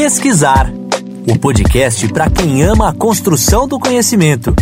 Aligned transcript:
Pesquisar 0.00 0.72
o 1.28 1.36
podcast 1.36 2.06
para 2.12 2.30
quem 2.30 2.62
ama 2.62 2.88
a 2.88 2.94
construção 2.94 3.66
do 3.66 3.80
conhecimento. 3.80 4.54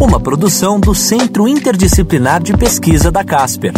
Uma 0.00 0.18
produção 0.18 0.80
do 0.80 0.94
Centro 0.94 1.46
Interdisciplinar 1.46 2.42
de 2.42 2.56
Pesquisa 2.56 3.12
da 3.12 3.22
Casper. 3.22 3.74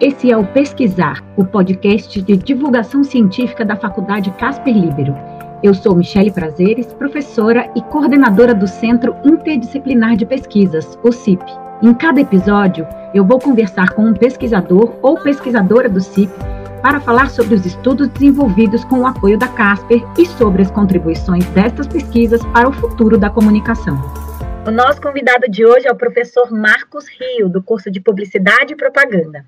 Esse 0.00 0.32
é 0.32 0.36
o 0.36 0.46
Pesquisar, 0.46 1.22
o 1.36 1.44
podcast 1.44 2.22
de 2.22 2.34
divulgação 2.34 3.04
científica 3.04 3.62
da 3.62 3.76
Faculdade 3.76 4.30
Casper 4.38 4.74
Libero. 4.74 5.14
Eu 5.62 5.74
sou 5.74 5.94
Michele 5.94 6.30
Prazeres, 6.30 6.86
professora 6.94 7.70
e 7.76 7.82
coordenadora 7.82 8.54
do 8.54 8.66
Centro 8.66 9.14
Interdisciplinar 9.22 10.16
de 10.16 10.24
Pesquisas, 10.24 10.98
o 11.04 11.12
CIP. 11.12 11.44
Em 11.82 11.92
cada 11.92 12.22
episódio, 12.22 12.86
eu 13.12 13.22
vou 13.22 13.38
conversar 13.38 13.90
com 13.90 14.06
um 14.06 14.14
pesquisador 14.14 14.94
ou 15.02 15.20
pesquisadora 15.20 15.90
do 15.90 16.00
CIP 16.00 16.32
para 16.86 17.00
falar 17.00 17.28
sobre 17.30 17.56
os 17.56 17.66
estudos 17.66 18.06
desenvolvidos 18.10 18.84
com 18.84 19.00
o 19.00 19.06
apoio 19.08 19.36
da 19.36 19.48
Casper 19.48 20.04
e 20.16 20.24
sobre 20.24 20.62
as 20.62 20.70
contribuições 20.70 21.44
destas 21.46 21.88
pesquisas 21.88 22.40
para 22.52 22.68
o 22.68 22.72
futuro 22.72 23.18
da 23.18 23.28
comunicação. 23.28 24.00
O 24.64 24.70
nosso 24.70 25.02
convidado 25.02 25.50
de 25.50 25.66
hoje 25.66 25.88
é 25.88 25.90
o 25.90 25.96
professor 25.96 26.48
Marcos 26.52 27.06
Rio, 27.08 27.48
do 27.48 27.60
curso 27.60 27.90
de 27.90 27.98
Publicidade 27.98 28.74
e 28.74 28.76
Propaganda. 28.76 29.44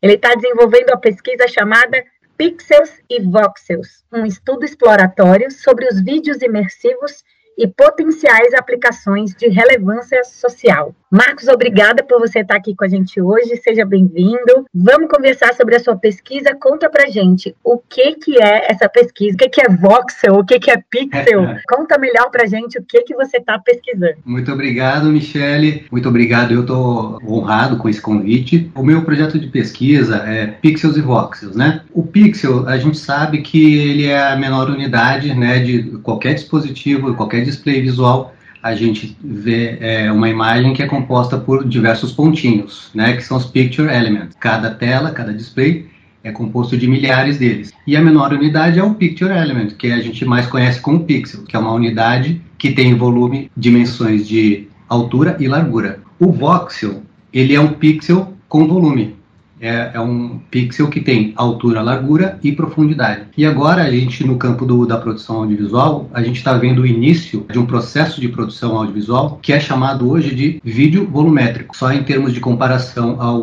Ele 0.00 0.14
está 0.14 0.34
desenvolvendo 0.34 0.88
a 0.88 0.96
pesquisa 0.96 1.46
chamada 1.46 2.02
Pixels 2.38 2.94
e 3.10 3.20
Voxels, 3.20 4.02
um 4.10 4.24
estudo 4.24 4.64
exploratório 4.64 5.50
sobre 5.50 5.86
os 5.86 6.02
vídeos 6.02 6.40
imersivos 6.40 7.22
e 7.58 7.68
potenciais 7.68 8.54
aplicações 8.54 9.34
de 9.34 9.48
relevância 9.48 10.24
social. 10.24 10.94
Marcos, 11.12 11.48
obrigada 11.48 12.04
por 12.04 12.20
você 12.20 12.38
estar 12.38 12.54
aqui 12.54 12.72
com 12.72 12.84
a 12.84 12.88
gente 12.88 13.20
hoje. 13.20 13.56
Seja 13.56 13.84
bem-vindo. 13.84 14.64
Vamos 14.72 15.10
conversar 15.10 15.52
sobre 15.54 15.74
a 15.74 15.80
sua 15.80 15.96
pesquisa. 15.96 16.54
Conta 16.54 16.88
pra 16.88 17.08
gente 17.08 17.52
o 17.64 17.78
que 17.78 18.14
que 18.14 18.40
é 18.40 18.70
essa 18.70 18.88
pesquisa, 18.88 19.34
o 19.34 19.38
que 19.38 19.48
que 19.48 19.60
é 19.60 19.68
voxel, 19.68 20.34
o 20.34 20.44
que 20.44 20.60
que 20.60 20.70
é 20.70 20.76
pixel. 20.88 21.56
Conta 21.68 21.98
melhor 21.98 22.30
pra 22.30 22.46
gente 22.46 22.78
o 22.78 22.84
que 22.84 23.02
que 23.02 23.16
você 23.16 23.38
está 23.38 23.58
pesquisando. 23.58 24.18
Muito 24.24 24.52
obrigado, 24.52 25.06
Michele. 25.06 25.84
Muito 25.90 26.08
obrigado. 26.08 26.52
Eu 26.54 26.60
estou 26.60 27.20
honrado 27.26 27.76
com 27.78 27.88
esse 27.88 28.00
convite. 28.00 28.70
O 28.76 28.84
meu 28.84 29.02
projeto 29.04 29.36
de 29.36 29.48
pesquisa 29.48 30.18
é 30.18 30.46
pixels 30.46 30.96
e 30.96 31.00
voxels, 31.00 31.56
né? 31.56 31.82
O 31.92 32.04
pixel, 32.04 32.68
a 32.68 32.78
gente 32.78 32.96
sabe 32.96 33.40
que 33.40 33.80
ele 33.80 34.06
é 34.06 34.28
a 34.30 34.36
menor 34.36 34.70
unidade, 34.70 35.34
né, 35.34 35.58
de 35.58 35.98
qualquer 36.04 36.34
dispositivo, 36.34 37.16
qualquer 37.16 37.42
display 37.42 37.82
visual 37.82 38.32
a 38.62 38.74
gente 38.74 39.16
vê 39.22 39.78
é, 39.80 40.12
uma 40.12 40.28
imagem 40.28 40.72
que 40.72 40.82
é 40.82 40.86
composta 40.86 41.38
por 41.38 41.66
diversos 41.66 42.12
pontinhos, 42.12 42.90
né, 42.94 43.16
que 43.16 43.22
são 43.22 43.36
os 43.36 43.46
picture 43.46 43.88
elements. 43.88 44.36
Cada 44.38 44.70
tela, 44.70 45.12
cada 45.12 45.32
display 45.32 45.86
é 46.22 46.30
composto 46.30 46.76
de 46.76 46.86
milhares 46.86 47.38
deles. 47.38 47.72
E 47.86 47.96
a 47.96 48.00
menor 48.00 48.32
unidade 48.32 48.78
é 48.78 48.84
o 48.84 48.94
picture 48.94 49.32
element, 49.32 49.70
que 49.78 49.90
a 49.90 50.00
gente 50.00 50.24
mais 50.24 50.46
conhece 50.46 50.80
como 50.80 51.04
pixel, 51.04 51.44
que 51.44 51.56
é 51.56 51.58
uma 51.58 51.72
unidade 51.72 52.40
que 52.58 52.72
tem 52.72 52.94
volume, 52.94 53.50
dimensões 53.56 54.28
de 54.28 54.68
altura 54.88 55.36
e 55.40 55.48
largura. 55.48 56.00
O 56.18 56.30
voxel, 56.30 57.02
ele 57.32 57.54
é 57.54 57.60
um 57.60 57.72
pixel 57.72 58.34
com 58.48 58.68
volume 58.68 59.19
é, 59.60 59.90
é, 59.94 60.00
um 60.00 60.40
pixel 60.50 60.88
que 60.88 61.00
tem 61.00 61.32
altura, 61.36 61.82
largura 61.82 62.38
e 62.42 62.52
profundidade. 62.52 63.22
E 63.36 63.44
agora 63.44 63.82
a 63.82 63.90
gente, 63.90 64.26
no 64.26 64.36
campo 64.36 64.64
do, 64.64 64.86
da 64.86 64.96
produção 64.96 65.36
audiovisual, 65.36 66.08
a 66.14 66.22
gente 66.22 66.36
está 66.36 66.54
vendo 66.54 66.82
o 66.82 66.86
início 66.86 67.44
de 67.50 67.58
um 67.58 67.66
processo 67.66 68.20
de 68.20 68.28
produção 68.28 68.76
audiovisual 68.76 69.38
que 69.42 69.52
é 69.52 69.60
chamado 69.60 70.10
hoje 70.10 70.34
de 70.34 70.60
vídeo 70.64 71.06
volumétrico. 71.06 71.76
Só 71.76 71.92
em 71.92 72.02
termos 72.02 72.32
de 72.32 72.40
comparação 72.40 73.20
ao, 73.20 73.40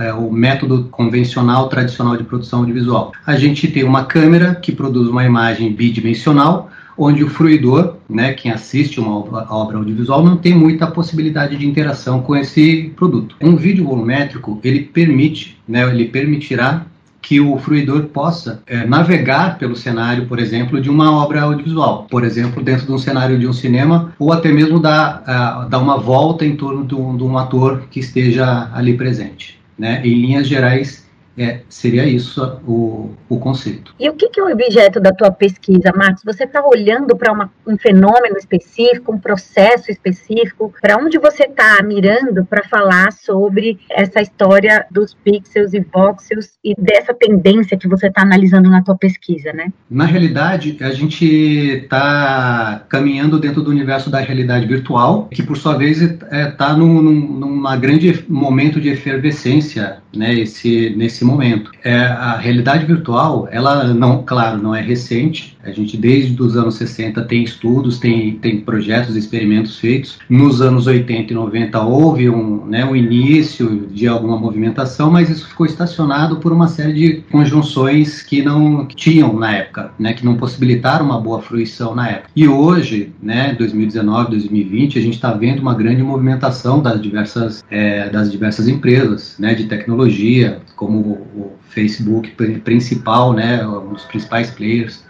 é, 0.00 0.12
método 0.30 0.84
convencional, 0.90 1.68
tradicional 1.68 2.16
de 2.16 2.24
produção 2.24 2.60
audiovisual. 2.60 3.12
A 3.24 3.36
gente 3.36 3.68
tem 3.68 3.84
uma 3.84 4.04
câmera 4.04 4.54
que 4.54 4.72
produz 4.72 5.08
uma 5.08 5.24
imagem 5.24 5.72
bidimensional, 5.72 6.70
onde 6.96 7.22
o 7.22 7.28
fruidor, 7.28 7.96
né, 8.08 8.32
quem 8.32 8.50
assiste 8.50 8.98
uma 8.98 9.18
obra, 9.18 9.78
audiovisual, 9.78 10.24
não 10.24 10.36
tem 10.36 10.54
muita 10.54 10.86
possibilidade 10.86 11.56
de 11.56 11.66
interação 11.66 12.22
com 12.22 12.36
esse 12.36 12.92
produto. 12.96 13.36
Um 13.40 13.56
vídeo 13.56 13.84
volumétrico, 13.84 14.60
ele 14.62 14.80
permite, 14.80 15.58
né, 15.68 15.88
ele 15.90 16.06
permitirá 16.06 16.86
que 17.26 17.40
o 17.40 17.58
fruidor 17.58 18.04
possa 18.04 18.62
é, 18.68 18.86
navegar 18.86 19.58
pelo 19.58 19.74
cenário, 19.74 20.26
por 20.26 20.38
exemplo, 20.38 20.80
de 20.80 20.88
uma 20.88 21.10
obra 21.10 21.42
audiovisual, 21.42 22.06
por 22.08 22.22
exemplo, 22.22 22.62
dentro 22.62 22.86
de 22.86 22.92
um 22.92 22.98
cenário 22.98 23.36
de 23.36 23.48
um 23.48 23.52
cinema, 23.52 24.12
ou 24.16 24.32
até 24.32 24.52
mesmo 24.52 24.78
dar, 24.78 25.22
uh, 25.22 25.68
dar 25.68 25.80
uma 25.80 25.98
volta 25.98 26.46
em 26.46 26.54
torno 26.54 26.86
de 26.86 26.94
um, 26.94 27.16
de 27.16 27.24
um 27.24 27.36
ator 27.36 27.82
que 27.90 27.98
esteja 27.98 28.70
ali 28.72 28.94
presente. 28.94 29.58
Né? 29.76 30.00
Em 30.04 30.14
linhas 30.14 30.46
gerais, 30.46 31.05
é, 31.38 31.60
seria 31.68 32.04
isso 32.06 32.42
o, 32.66 33.10
o 33.28 33.38
conceito. 33.38 33.94
E 34.00 34.08
o 34.08 34.14
que, 34.14 34.28
que 34.28 34.40
é 34.40 34.42
o 34.42 34.50
objeto 34.50 35.00
da 35.00 35.12
tua 35.12 35.30
pesquisa, 35.30 35.92
Marcos? 35.94 36.22
Você 36.24 36.44
está 36.44 36.64
olhando 36.66 37.16
para 37.16 37.50
um 37.66 37.76
fenômeno 37.76 38.36
específico, 38.36 39.12
um 39.12 39.18
processo 39.18 39.90
específico? 39.90 40.72
Para 40.80 40.96
onde 40.96 41.18
você 41.18 41.44
está 41.44 41.82
mirando 41.82 42.44
para 42.44 42.62
falar 42.64 43.12
sobre 43.12 43.78
essa 43.90 44.20
história 44.20 44.86
dos 44.90 45.14
pixels 45.14 45.74
e 45.74 45.80
voxels 45.80 46.52
e 46.64 46.74
dessa 46.78 47.12
tendência 47.12 47.76
que 47.76 47.88
você 47.88 48.06
está 48.06 48.22
analisando 48.22 48.70
na 48.70 48.82
tua 48.82 48.96
pesquisa, 48.96 49.52
né? 49.52 49.72
Na 49.90 50.06
realidade, 50.06 50.76
a 50.80 50.90
gente 50.90 51.26
está 51.26 52.84
caminhando 52.88 53.38
dentro 53.38 53.62
do 53.62 53.70
universo 53.70 54.10
da 54.10 54.20
realidade 54.20 54.66
virtual, 54.66 55.28
que 55.30 55.42
por 55.42 55.56
sua 55.56 55.76
vez 55.76 56.00
está 56.00 56.26
é, 56.30 56.50
tá 56.50 56.74
num, 56.74 57.02
num, 57.02 57.20
numa 57.38 57.76
grande 57.76 58.24
momento 58.28 58.80
de 58.80 58.88
efervescência, 58.88 59.98
né? 60.14 60.34
Esse 60.34 60.94
nesse 60.96 61.25
momento. 61.26 61.70
É, 61.84 61.98
a 61.98 62.36
realidade 62.36 62.86
virtual, 62.86 63.48
ela 63.50 63.84
não, 63.84 64.22
claro, 64.22 64.58
não 64.58 64.74
é 64.74 64.80
recente. 64.80 65.55
A 65.66 65.72
gente 65.72 65.96
desde 65.96 66.40
os 66.40 66.56
anos 66.56 66.76
60 66.76 67.22
tem 67.24 67.42
estudos, 67.42 67.98
tem, 67.98 68.36
tem 68.36 68.60
projetos, 68.60 69.16
experimentos 69.16 69.78
feitos. 69.78 70.18
Nos 70.28 70.62
anos 70.62 70.86
80 70.86 71.32
e 71.32 71.34
90 71.34 71.80
houve 71.82 72.30
um, 72.30 72.64
né, 72.66 72.84
um 72.84 72.94
início 72.94 73.88
de 73.90 74.06
alguma 74.06 74.38
movimentação, 74.38 75.10
mas 75.10 75.28
isso 75.28 75.48
ficou 75.48 75.66
estacionado 75.66 76.36
por 76.36 76.52
uma 76.52 76.68
série 76.68 76.92
de 76.92 77.14
conjunções 77.30 78.22
que 78.22 78.42
não 78.42 78.86
tinham 78.86 79.32
na 79.32 79.56
época, 79.56 79.90
né, 79.98 80.12
que 80.12 80.24
não 80.24 80.36
possibilitaram 80.36 81.04
uma 81.04 81.20
boa 81.20 81.42
fruição 81.42 81.94
na 81.94 82.08
época. 82.08 82.30
E 82.36 82.46
hoje, 82.46 83.12
né, 83.20 83.54
2019, 83.58 84.30
2020, 84.30 84.98
a 84.98 85.02
gente 85.02 85.14
está 85.14 85.32
vendo 85.32 85.60
uma 85.60 85.74
grande 85.74 86.02
movimentação 86.02 86.80
das 86.80 87.02
diversas, 87.02 87.64
é, 87.70 88.08
das 88.08 88.30
diversas 88.30 88.68
empresas 88.68 89.34
né, 89.38 89.54
de 89.54 89.64
tecnologia, 89.64 90.60
como 90.76 90.98
o 91.00 91.52
Facebook 91.70 92.30
principal, 92.60 93.32
né, 93.32 93.66
um 93.66 93.94
dos 93.94 94.04
principais 94.04 94.50
players 94.50 95.04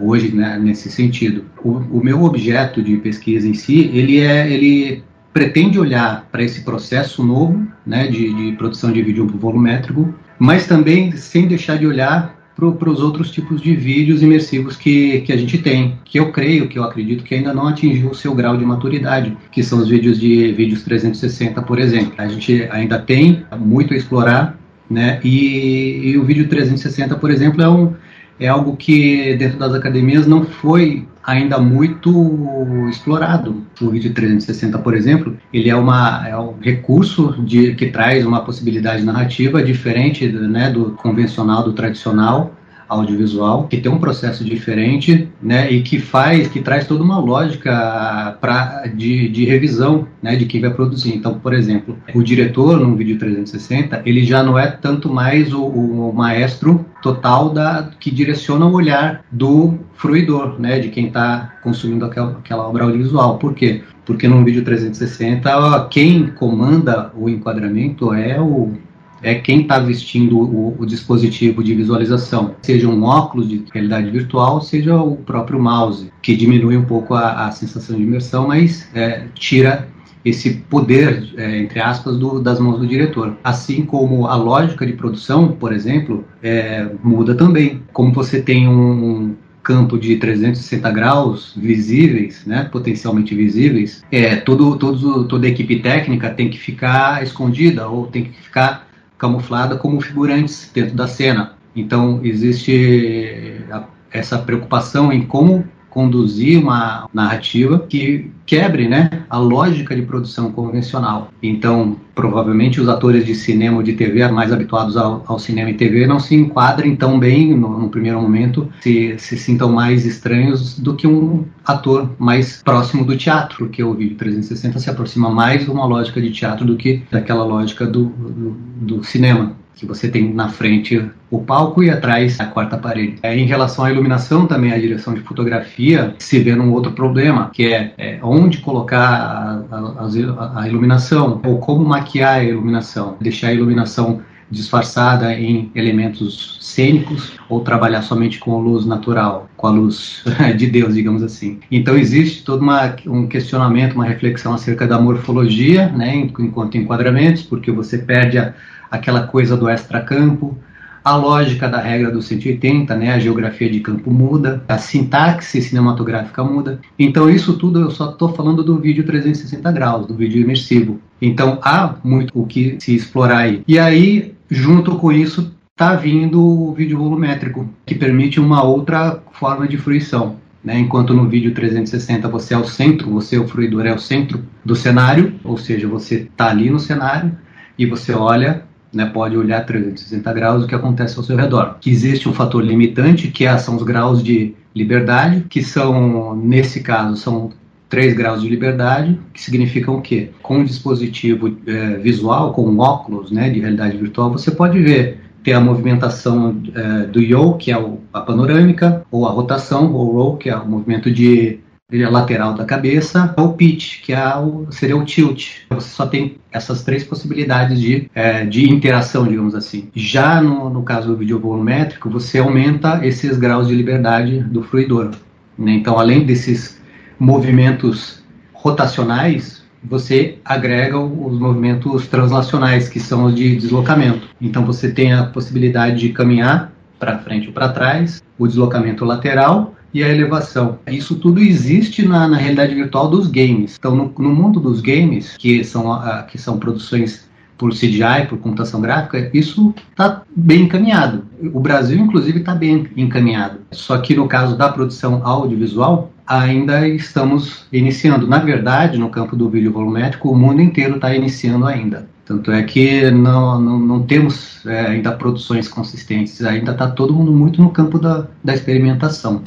hoje 0.00 0.34
né, 0.34 0.58
nesse 0.58 0.90
sentido. 0.90 1.44
O, 1.62 1.70
o, 1.70 2.02
meu 2.02 2.24
objeto 2.24 2.82
de 2.82 2.96
pesquisa 2.96 3.46
em 3.46 3.54
si, 3.54 3.90
ele 3.92 4.20
é, 4.20 4.50
ele 4.50 5.02
pretende 5.32 5.78
olhar 5.78 6.28
para 6.32 6.42
esse 6.42 6.62
processo 6.62 7.22
novo, 7.22 7.66
né, 7.86 8.08
de, 8.08 8.32
de 8.32 8.56
produção 8.56 8.90
de 8.92 9.02
vídeo 9.02 9.26
volumétrico, 9.26 10.12
mas 10.38 10.66
também 10.66 11.12
sem 11.12 11.46
deixar 11.46 11.76
de 11.76 11.86
olhar 11.86 12.40
para 12.78 12.90
os 12.90 13.00
outros 13.00 13.30
tipos 13.30 13.60
de 13.62 13.74
vídeos 13.74 14.22
imersivos 14.22 14.76
que, 14.76 15.22
que 15.22 15.32
a 15.32 15.36
gente 15.36 15.56
tem, 15.58 15.98
que 16.04 16.18
eu 16.18 16.30
creio, 16.30 16.68
que 16.68 16.78
eu 16.78 16.84
acredito 16.84 17.24
que 17.24 17.34
ainda 17.34 17.54
não 17.54 17.66
atingiu 17.66 18.10
o 18.10 18.14
seu 18.14 18.34
grau 18.34 18.56
de 18.56 18.64
maturidade, 18.64 19.36
que 19.50 19.62
são 19.62 19.78
os 19.78 19.88
vídeos 19.88 20.20
de 20.20 20.52
vídeos 20.52 20.82
360, 20.82 21.62
por 21.62 21.78
exemplo. 21.78 22.12
A 22.18 22.28
gente 22.28 22.68
ainda 22.70 22.98
tem 22.98 23.44
muito 23.58 23.94
a 23.94 23.96
explorar, 23.96 24.58
né? 24.90 25.20
E, 25.24 26.10
e, 26.10 26.18
o 26.18 26.24
vídeo 26.24 26.48
360, 26.48 27.16
por 27.16 27.30
exemplo, 27.30 27.62
é, 27.62 27.68
um, 27.68 27.94
é 28.40 28.48
algo 28.48 28.74
que 28.76 29.36
dentro 29.36 29.58
das 29.58 29.74
academias 29.74 30.26
não 30.26 30.44
foi 30.44 31.06
ainda 31.22 31.58
muito 31.58 32.88
explorado. 32.88 33.62
O 33.80 33.90
vídeo 33.90 34.12
360, 34.14 34.78
por 34.78 34.94
exemplo, 34.94 35.36
ele 35.52 35.68
é, 35.68 35.76
uma, 35.76 36.26
é 36.26 36.36
um 36.36 36.54
recurso 36.60 37.34
de, 37.42 37.74
que 37.74 37.86
traz 37.88 38.24
uma 38.24 38.40
possibilidade 38.40 39.04
narrativa 39.04 39.62
diferente 39.62 40.26
né, 40.26 40.70
do 40.70 40.92
convencional, 40.92 41.62
do 41.62 41.74
tradicional, 41.74 42.54
audiovisual, 42.90 43.68
que 43.68 43.76
tem 43.76 43.90
um 43.90 43.98
processo 43.98 44.44
diferente, 44.44 45.28
né, 45.40 45.70
e 45.70 45.80
que 45.82 46.00
faz, 46.00 46.48
que 46.48 46.60
traz 46.60 46.86
toda 46.86 47.04
uma 47.04 47.18
lógica 47.18 48.36
pra, 48.40 48.84
de, 48.94 49.28
de 49.28 49.44
revisão, 49.44 50.08
né, 50.20 50.34
de 50.34 50.44
quem 50.44 50.60
vai 50.60 50.70
produzir. 50.70 51.14
Então, 51.14 51.38
por 51.38 51.54
exemplo, 51.54 51.96
o 52.12 52.22
diretor 52.22 52.80
num 52.80 52.96
vídeo 52.96 53.16
360, 53.16 54.02
ele 54.04 54.24
já 54.24 54.42
não 54.42 54.58
é 54.58 54.66
tanto 54.66 55.12
mais 55.12 55.54
o, 55.54 55.64
o 55.64 56.12
maestro 56.12 56.84
total 57.00 57.50
da 57.50 57.90
que 57.98 58.10
direciona 58.10 58.66
o 58.66 58.72
olhar 58.72 59.24
do 59.30 59.78
fruidor, 59.94 60.60
né, 60.60 60.80
de 60.80 60.88
quem 60.88 61.06
está 61.06 61.54
consumindo 61.62 62.04
aquela, 62.04 62.32
aquela 62.32 62.68
obra 62.68 62.84
audiovisual. 62.84 63.38
Por 63.38 63.54
quê? 63.54 63.82
Porque 64.04 64.26
num 64.26 64.42
vídeo 64.42 64.64
360, 64.64 65.86
quem 65.90 66.26
comanda 66.26 67.12
o 67.14 67.28
enquadramento 67.28 68.12
é 68.12 68.40
o 68.40 68.72
é 69.22 69.34
quem 69.34 69.62
está 69.62 69.78
vestindo 69.78 70.38
o, 70.38 70.76
o, 70.78 70.86
dispositivo 70.86 71.62
de 71.62 71.74
visualização, 71.74 72.54
seja 72.62 72.88
um 72.88 73.02
óculos 73.02 73.48
de 73.48 73.64
realidade 73.72 74.10
virtual, 74.10 74.60
seja 74.60 74.96
o 74.96 75.16
próprio 75.16 75.60
mouse, 75.60 76.10
que 76.22 76.36
diminui 76.36 76.76
um 76.76 76.84
pouco 76.84 77.14
a, 77.14 77.46
a 77.46 77.52
sensação 77.52 77.96
de 77.96 78.02
imersão, 78.02 78.48
mas 78.48 78.88
é, 78.94 79.24
tira 79.34 79.88
esse 80.24 80.50
poder, 80.68 81.32
é, 81.36 81.58
entre 81.58 81.80
aspas, 81.80 82.18
do, 82.18 82.40
das 82.40 82.60
mãos 82.60 82.78
do 82.78 82.86
diretor. 82.86 83.36
Assim 83.42 83.84
como 83.84 84.26
a 84.26 84.36
lógica 84.36 84.86
de 84.86 84.92
produção, 84.92 85.48
por 85.48 85.72
exemplo, 85.72 86.24
é, 86.42 86.90
muda 87.02 87.34
também. 87.34 87.82
Como 87.92 88.12
você 88.12 88.42
tem 88.42 88.68
um, 88.68 89.34
campo 89.62 89.98
de 89.98 90.16
360 90.16 90.90
graus 90.90 91.54
visíveis, 91.56 92.44
né, 92.46 92.68
potencialmente 92.70 93.34
visíveis, 93.34 94.02
é, 94.10 94.36
todo, 94.36 94.76
todo, 94.76 95.24
toda 95.24 95.46
a 95.46 95.50
equipe 95.50 95.80
técnica 95.80 96.30
tem 96.30 96.48
que 96.48 96.58
ficar 96.58 97.22
escondida 97.22 97.86
ou 97.88 98.06
tem 98.06 98.24
que 98.24 98.42
ficar 98.42 98.88
camuflada 99.20 99.76
como 99.76 100.00
figurantes 100.00 100.70
dentro 100.74 100.96
da 100.96 101.06
cena. 101.06 101.52
Então 101.76 102.20
existe 102.24 103.62
essa 104.10 104.38
preocupação 104.38 105.12
em 105.12 105.24
como 105.24 105.64
conduzir 105.90 106.62
uma 106.62 107.08
narrativa 107.12 107.84
que 107.88 108.30
quebre 108.46 108.88
né, 108.88 109.10
a 109.28 109.38
lógica 109.38 109.94
de 109.94 110.02
produção 110.02 110.50
convencional. 110.50 111.28
Então, 111.42 111.96
provavelmente 112.14 112.80
os 112.80 112.88
atores 112.88 113.24
de 113.24 113.34
cinema 113.34 113.78
ou 113.78 113.82
de 113.82 113.92
TV 113.92 114.26
mais 114.28 114.52
habituados 114.52 114.96
ao, 114.96 115.22
ao 115.26 115.38
cinema 115.38 115.70
e 115.70 115.74
TV 115.74 116.06
não 116.06 116.18
se 116.18 116.34
enquadrem 116.34 116.96
tão 116.96 117.18
bem 117.18 117.54
no, 117.54 117.78
no, 117.78 117.88
primeiro 117.88 118.20
momento, 118.20 118.68
se, 118.80 119.16
se 119.18 119.36
sintam 119.36 119.70
mais 119.70 120.04
estranhos 120.04 120.78
do 120.78 120.94
que 120.94 121.06
um 121.06 121.44
ator 121.64 122.10
mais 122.18 122.62
próximo 122.62 123.04
do 123.04 123.16
teatro, 123.16 123.58
porque 123.58 123.82
o 123.82 123.94
vídeo 123.94 124.16
360 124.16 124.78
se 124.78 124.90
aproxima 124.90 125.30
mais 125.30 125.64
de 125.64 125.70
uma 125.70 125.84
lógica 125.84 126.20
de 126.20 126.30
teatro 126.30 126.64
do 126.64 126.76
que 126.76 127.02
daquela 127.10 127.44
lógica 127.44 127.86
do, 127.86 128.06
do, 128.06 128.56
do 128.80 129.04
cinema 129.04 129.59
que 129.80 129.86
você 129.86 130.08
tem 130.08 130.32
na 130.34 130.50
frente 130.50 131.02
o 131.30 131.40
palco 131.40 131.82
e 131.82 131.88
atrás 131.88 132.38
a 132.38 132.44
quarta 132.44 132.76
parede. 132.76 133.16
É, 133.22 133.34
em 133.34 133.46
relação 133.46 133.86
à 133.86 133.90
iluminação, 133.90 134.46
também 134.46 134.72
a 134.72 134.78
direção 134.78 135.14
de 135.14 135.20
fotografia 135.20 136.14
se 136.18 136.38
vê 136.38 136.54
num 136.54 136.70
outro 136.70 136.92
problema, 136.92 137.50
que 137.50 137.72
é, 137.72 137.94
é 137.96 138.18
onde 138.22 138.58
colocar 138.58 139.64
a, 139.70 139.76
a, 139.76 140.60
a, 140.60 140.68
iluminação 140.68 141.40
ou 141.46 141.58
como 141.58 141.82
maquiar 141.82 142.40
a 142.40 142.44
iluminação, 142.44 143.16
deixar 143.20 143.48
a 143.48 143.54
iluminação 143.54 144.20
disfarçada 144.50 145.32
em 145.32 145.70
elementos 145.74 146.58
cênicos 146.60 147.32
ou 147.48 147.60
trabalhar 147.60 148.02
somente 148.02 148.38
com 148.38 148.54
a 148.56 148.58
luz 148.58 148.84
natural, 148.84 149.48
com 149.56 149.66
a 149.66 149.70
luz 149.70 150.24
de 150.58 150.66
Deus, 150.66 150.94
digamos 150.94 151.22
assim. 151.22 151.60
Então 151.70 151.96
existe 151.96 152.44
todo 152.44 152.60
uma, 152.60 152.94
um 153.06 153.26
questionamento, 153.28 153.94
uma 153.94 154.04
reflexão 154.04 154.52
acerca 154.52 154.86
da 154.86 155.00
morfologia, 155.00 155.88
né, 155.88 156.16
enquanto 156.16 156.76
enquadramentos, 156.76 157.42
porque 157.42 157.70
você 157.70 157.98
perde 157.98 158.38
a 158.38 158.52
aquela 158.90 159.26
coisa 159.26 159.56
do 159.56 159.68
extracampo, 159.68 160.58
a 161.02 161.16
lógica 161.16 161.68
da 161.68 161.80
regra 161.80 162.10
do 162.10 162.20
180, 162.20 162.94
né, 162.94 163.12
a 163.12 163.18
geografia 163.18 163.70
de 163.70 163.80
campo 163.80 164.10
muda, 164.10 164.62
a 164.68 164.76
sintaxe 164.78 165.62
cinematográfica 165.62 166.44
muda. 166.44 166.80
Então 166.98 167.30
isso 167.30 167.54
tudo 167.54 167.80
eu 167.80 167.90
só 167.90 168.10
estou 168.10 168.34
falando 168.34 168.62
do 168.62 168.78
vídeo 168.78 169.04
360 169.04 169.72
graus, 169.72 170.06
do 170.06 170.14
vídeo 170.14 170.40
imersivo. 170.40 171.00
Então 171.20 171.58
há 171.62 171.94
muito 172.04 172.38
o 172.38 172.46
que 172.46 172.76
se 172.78 172.94
explorar 172.94 173.38
aí. 173.38 173.62
E 173.66 173.78
aí, 173.78 174.34
junto 174.50 174.96
com 174.96 175.10
isso, 175.10 175.54
está 175.72 175.94
vindo 175.94 176.42
o 176.42 176.74
vídeo 176.74 176.98
volumétrico, 176.98 177.68
que 177.86 177.94
permite 177.94 178.38
uma 178.38 178.62
outra 178.62 179.22
forma 179.32 179.66
de 179.66 179.78
fruição. 179.78 180.36
Né? 180.62 180.78
Enquanto 180.78 181.14
no 181.14 181.26
vídeo 181.26 181.54
360 181.54 182.28
você 182.28 182.52
é 182.52 182.58
o 182.58 182.66
centro, 182.66 183.10
você, 183.10 183.38
o 183.38 183.48
fruidor, 183.48 183.86
é 183.86 183.94
o 183.94 183.98
centro 183.98 184.44
do 184.62 184.76
cenário, 184.76 185.34
ou 185.42 185.56
seja, 185.56 185.88
você 185.88 186.28
está 186.30 186.50
ali 186.50 186.68
no 186.68 186.78
cenário 186.78 187.32
e 187.78 187.86
você 187.86 188.12
olha 188.12 188.64
né, 188.92 189.06
pode 189.06 189.36
olhar 189.36 189.64
360 189.64 190.32
graus 190.32 190.64
o 190.64 190.66
que 190.66 190.74
acontece 190.74 191.16
ao 191.16 191.24
seu 191.24 191.36
redor. 191.36 191.76
Que 191.80 191.90
existe 191.90 192.28
um 192.28 192.32
fator 192.32 192.64
limitante, 192.64 193.28
que 193.28 193.46
é, 193.46 193.56
são 193.58 193.76
os 193.76 193.82
graus 193.82 194.22
de 194.22 194.54
liberdade, 194.74 195.46
que 195.48 195.62
são, 195.62 196.36
nesse 196.36 196.80
caso, 196.80 197.16
são 197.16 197.50
3 197.88 198.14
graus 198.14 198.40
de 198.40 198.48
liberdade, 198.48 199.18
que 199.34 199.42
significam 199.42 199.96
o 199.96 200.00
quê? 200.00 200.30
Com 200.42 200.58
um 200.58 200.64
dispositivo 200.64 201.56
é, 201.66 201.96
visual, 201.96 202.52
com 202.52 202.62
um 202.68 202.78
óculos 202.78 203.30
né, 203.30 203.50
de 203.50 203.60
realidade 203.60 203.96
virtual, 203.96 204.30
você 204.30 204.50
pode 204.50 204.80
ver 204.80 205.20
ter 205.42 205.54
a 205.54 205.60
movimentação 205.60 206.60
é, 206.74 207.06
do 207.06 207.20
yaw, 207.20 207.56
que 207.56 207.72
é 207.72 207.84
a 208.12 208.20
panorâmica, 208.20 209.04
ou 209.10 209.26
a 209.26 209.30
rotação, 209.30 209.92
ou 209.92 210.12
roll, 210.12 210.36
que 210.36 210.50
é 210.50 210.56
o 210.56 210.68
movimento 210.68 211.10
de 211.10 211.58
lateral 211.92 212.54
da 212.54 212.64
cabeça, 212.64 213.34
o 213.36 213.48
pitch, 213.50 214.02
que 214.02 214.12
é 214.12 214.36
o, 214.36 214.66
seria 214.70 214.96
o 214.96 215.04
tilt. 215.04 215.62
Você 215.70 215.88
só 215.88 216.06
tem 216.06 216.36
essas 216.52 216.82
três 216.82 217.04
possibilidades 217.04 217.80
de, 217.80 218.10
é, 218.14 218.44
de 218.44 218.68
interação, 218.68 219.26
digamos 219.26 219.54
assim. 219.54 219.88
Já 219.94 220.40
no, 220.40 220.70
no 220.70 220.82
caso 220.82 221.08
do 221.08 221.16
vídeo 221.16 221.38
volumétrico, 221.38 222.08
você 222.08 222.38
aumenta 222.38 223.04
esses 223.04 223.36
graus 223.36 223.68
de 223.68 223.74
liberdade 223.74 224.40
do 224.40 224.62
fruidor. 224.62 225.10
Né? 225.58 225.72
Então, 225.72 225.98
além 225.98 226.24
desses 226.24 226.80
movimentos 227.18 228.22
rotacionais, 228.52 229.62
você 229.82 230.38
agrega 230.44 230.98
os 230.98 231.38
movimentos 231.38 232.06
translacionais, 232.06 232.88
que 232.88 233.00
são 233.00 233.24
os 233.24 233.34
de 233.34 233.56
deslocamento. 233.56 234.28
Então, 234.40 234.64
você 234.64 234.90
tem 234.90 235.12
a 235.12 235.24
possibilidade 235.24 236.00
de 236.00 236.10
caminhar 236.10 236.72
para 236.98 237.18
frente 237.18 237.48
ou 237.48 237.54
para 237.54 237.70
trás, 237.70 238.22
o 238.38 238.46
deslocamento 238.46 239.06
lateral 239.06 239.74
e 239.92 240.02
a 240.02 240.08
elevação. 240.08 240.78
Isso 240.86 241.16
tudo 241.16 241.40
existe 241.40 242.06
na, 242.06 242.28
na 242.28 242.36
realidade 242.36 242.74
virtual 242.74 243.08
dos 243.08 243.26
games. 243.26 243.76
Então, 243.78 243.94
no, 243.94 244.12
no 244.18 244.34
mundo 244.34 244.60
dos 244.60 244.80
games, 244.80 245.36
que 245.36 245.64
são, 245.64 245.90
uh, 245.90 246.26
que 246.26 246.38
são 246.38 246.58
produções 246.58 247.28
por 247.60 247.72
CGI, 247.72 248.26
por 248.26 248.38
computação 248.38 248.80
gráfica, 248.80 249.30
isso 249.34 249.74
está 249.90 250.22
bem 250.34 250.62
encaminhado. 250.62 251.26
O 251.52 251.60
Brasil, 251.60 251.98
inclusive, 251.98 252.38
está 252.38 252.54
bem 252.54 252.88
encaminhado. 252.96 253.60
Só 253.70 253.98
que 253.98 254.16
no 254.16 254.26
caso 254.26 254.56
da 254.56 254.70
produção 254.70 255.20
audiovisual, 255.26 256.10
ainda 256.30 256.86
estamos 256.86 257.66
iniciando. 257.72 258.26
Na 258.26 258.38
verdade, 258.38 258.96
no 258.96 259.10
campo 259.10 259.34
do 259.34 259.50
vídeo 259.50 259.72
volumétrico, 259.72 260.30
o 260.30 260.38
mundo 260.38 260.62
inteiro 260.62 260.94
está 260.94 261.12
iniciando 261.12 261.66
ainda. 261.66 262.08
Tanto 262.24 262.52
é 262.52 262.62
que 262.62 263.10
não, 263.10 263.60
não, 263.60 263.78
não 263.80 264.06
temos 264.06 264.64
é, 264.64 264.82
ainda 264.82 265.10
produções 265.10 265.66
consistentes, 265.66 266.40
ainda 266.44 266.70
está 266.70 266.88
todo 266.88 267.12
mundo 267.12 267.32
muito 267.32 267.60
no 267.60 267.72
campo 267.72 267.98
da, 267.98 268.28
da 268.44 268.54
experimentação. 268.54 269.42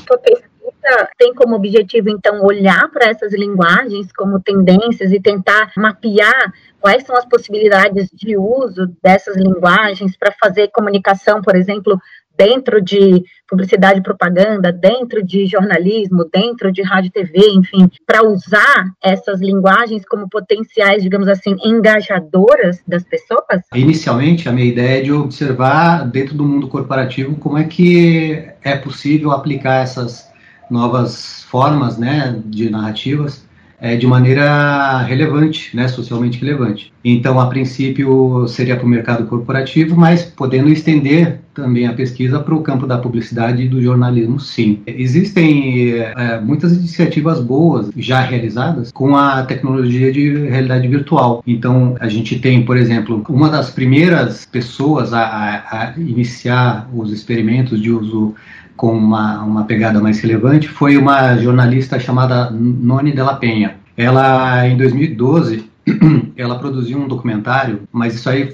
Tem 1.18 1.33
como 1.33 1.56
objetivo, 1.56 2.09
então, 2.09 2.44
olhar 2.44 2.89
para 2.91 3.09
essas 3.09 3.31
linguagens 3.33 4.12
como 4.12 4.41
tendências 4.41 5.13
e 5.13 5.19
tentar 5.21 5.71
mapear 5.77 6.51
quais 6.81 7.06
são 7.06 7.15
as 7.15 7.25
possibilidades 7.25 8.09
de 8.13 8.36
uso 8.36 8.94
dessas 9.01 9.38
linguagens 9.38 10.18
para 10.18 10.33
fazer 10.38 10.69
comunicação, 10.74 11.41
por 11.41 11.56
exemplo, 11.56 11.97
dentro 12.38 12.81
de 12.81 13.24
publicidade 13.53 14.00
e 14.00 14.03
propaganda, 14.03 14.71
dentro 14.71 15.23
de 15.23 15.45
jornalismo, 15.45 16.27
dentro 16.33 16.71
de 16.71 16.81
rádio 16.81 17.11
TV, 17.11 17.51
enfim, 17.53 17.88
para 18.05 18.27
usar 18.27 18.91
essas 19.01 19.39
linguagens 19.39 20.03
como 20.05 20.27
potenciais, 20.27 21.03
digamos 21.03 21.27
assim, 21.27 21.55
engajadoras 21.63 22.81
das 22.88 23.03
pessoas? 23.03 23.61
Inicialmente, 23.75 24.50
a 24.50 24.51
minha 24.51 24.65
ideia 24.65 25.00
é 25.00 25.01
de 25.03 25.11
observar 25.11 26.09
dentro 26.09 26.35
do 26.35 26.44
mundo 26.44 26.67
corporativo 26.67 27.35
como 27.35 27.59
é 27.59 27.63
que 27.63 28.44
é 28.63 28.75
possível 28.75 29.31
aplicar 29.31 29.83
essas 29.83 30.31
novas 30.69 31.44
formas, 31.44 32.00
né, 32.00 32.41
de 32.45 32.72
narrativas 32.72 33.45
é, 33.83 33.98
de 33.98 34.07
maneira 34.07 35.00
relevante, 35.00 35.75
né, 35.75 35.89
socialmente 35.89 36.39
relevante. 36.39 36.93
Então, 37.03 37.38
a 37.38 37.48
princípio, 37.48 38.48
seria 38.48 38.77
para 38.77 38.86
o 38.86 38.88
mercado 38.88 39.25
corporativo, 39.27 39.93
mas 39.93 40.24
podendo 40.24 40.69
estender 40.69 41.41
também 41.53 41.88
a 41.88 41.93
pesquisa 41.93 42.39
para 42.39 42.53
o 42.53 42.62
campo 42.62 42.88
da 42.88 42.98
publicidade 42.98 43.63
e 43.63 43.67
do 43.67 43.81
jornalismo, 43.81 44.39
sim. 44.39 44.81
Existem 44.88 46.00
é, 46.00 46.39
muitas 46.39 46.74
iniciativas 46.74 47.39
boas 47.39 47.89
já 47.95 48.22
realizadas 48.22 48.91
com 48.91 49.15
a 49.15 49.43
tecnologia 49.43 50.12
de 50.12 50.48
realidade 50.48 50.88
virtual. 50.88 51.43
Então, 51.45 51.95
a 52.00 52.07
gente 52.07 52.39
tem, 52.39 52.63
por 52.63 52.77
exemplo, 52.77 53.24
uma 53.29 53.50
das 53.50 53.69
primeiras 53.69 54.45
pessoas 54.45 55.13
a, 55.13 55.22
a, 55.22 55.81
a 55.81 55.93
iniciar 55.98 56.89
os 56.93 57.12
experimentos 57.12 57.81
de 57.81 57.91
uso 57.91 58.33
com 58.75 58.98
uma, 58.98 59.43
uma 59.43 59.63
pegada 59.65 60.00
mais 60.00 60.19
relevante 60.19 60.67
foi 60.67 60.98
uma 60.98 61.38
jornalista 61.38 62.00
chamada 62.00 62.50
Noni 62.50 63.12
Della 63.12 63.36
Penha. 63.36 63.75
Ela, 63.95 64.67
em 64.67 64.75
2012, 64.75 65.69
ela 66.37 66.57
produziu 66.57 66.97
um 66.97 67.07
documentário, 67.07 67.81
mas 67.91 68.15
isso 68.15 68.29
aí 68.29 68.49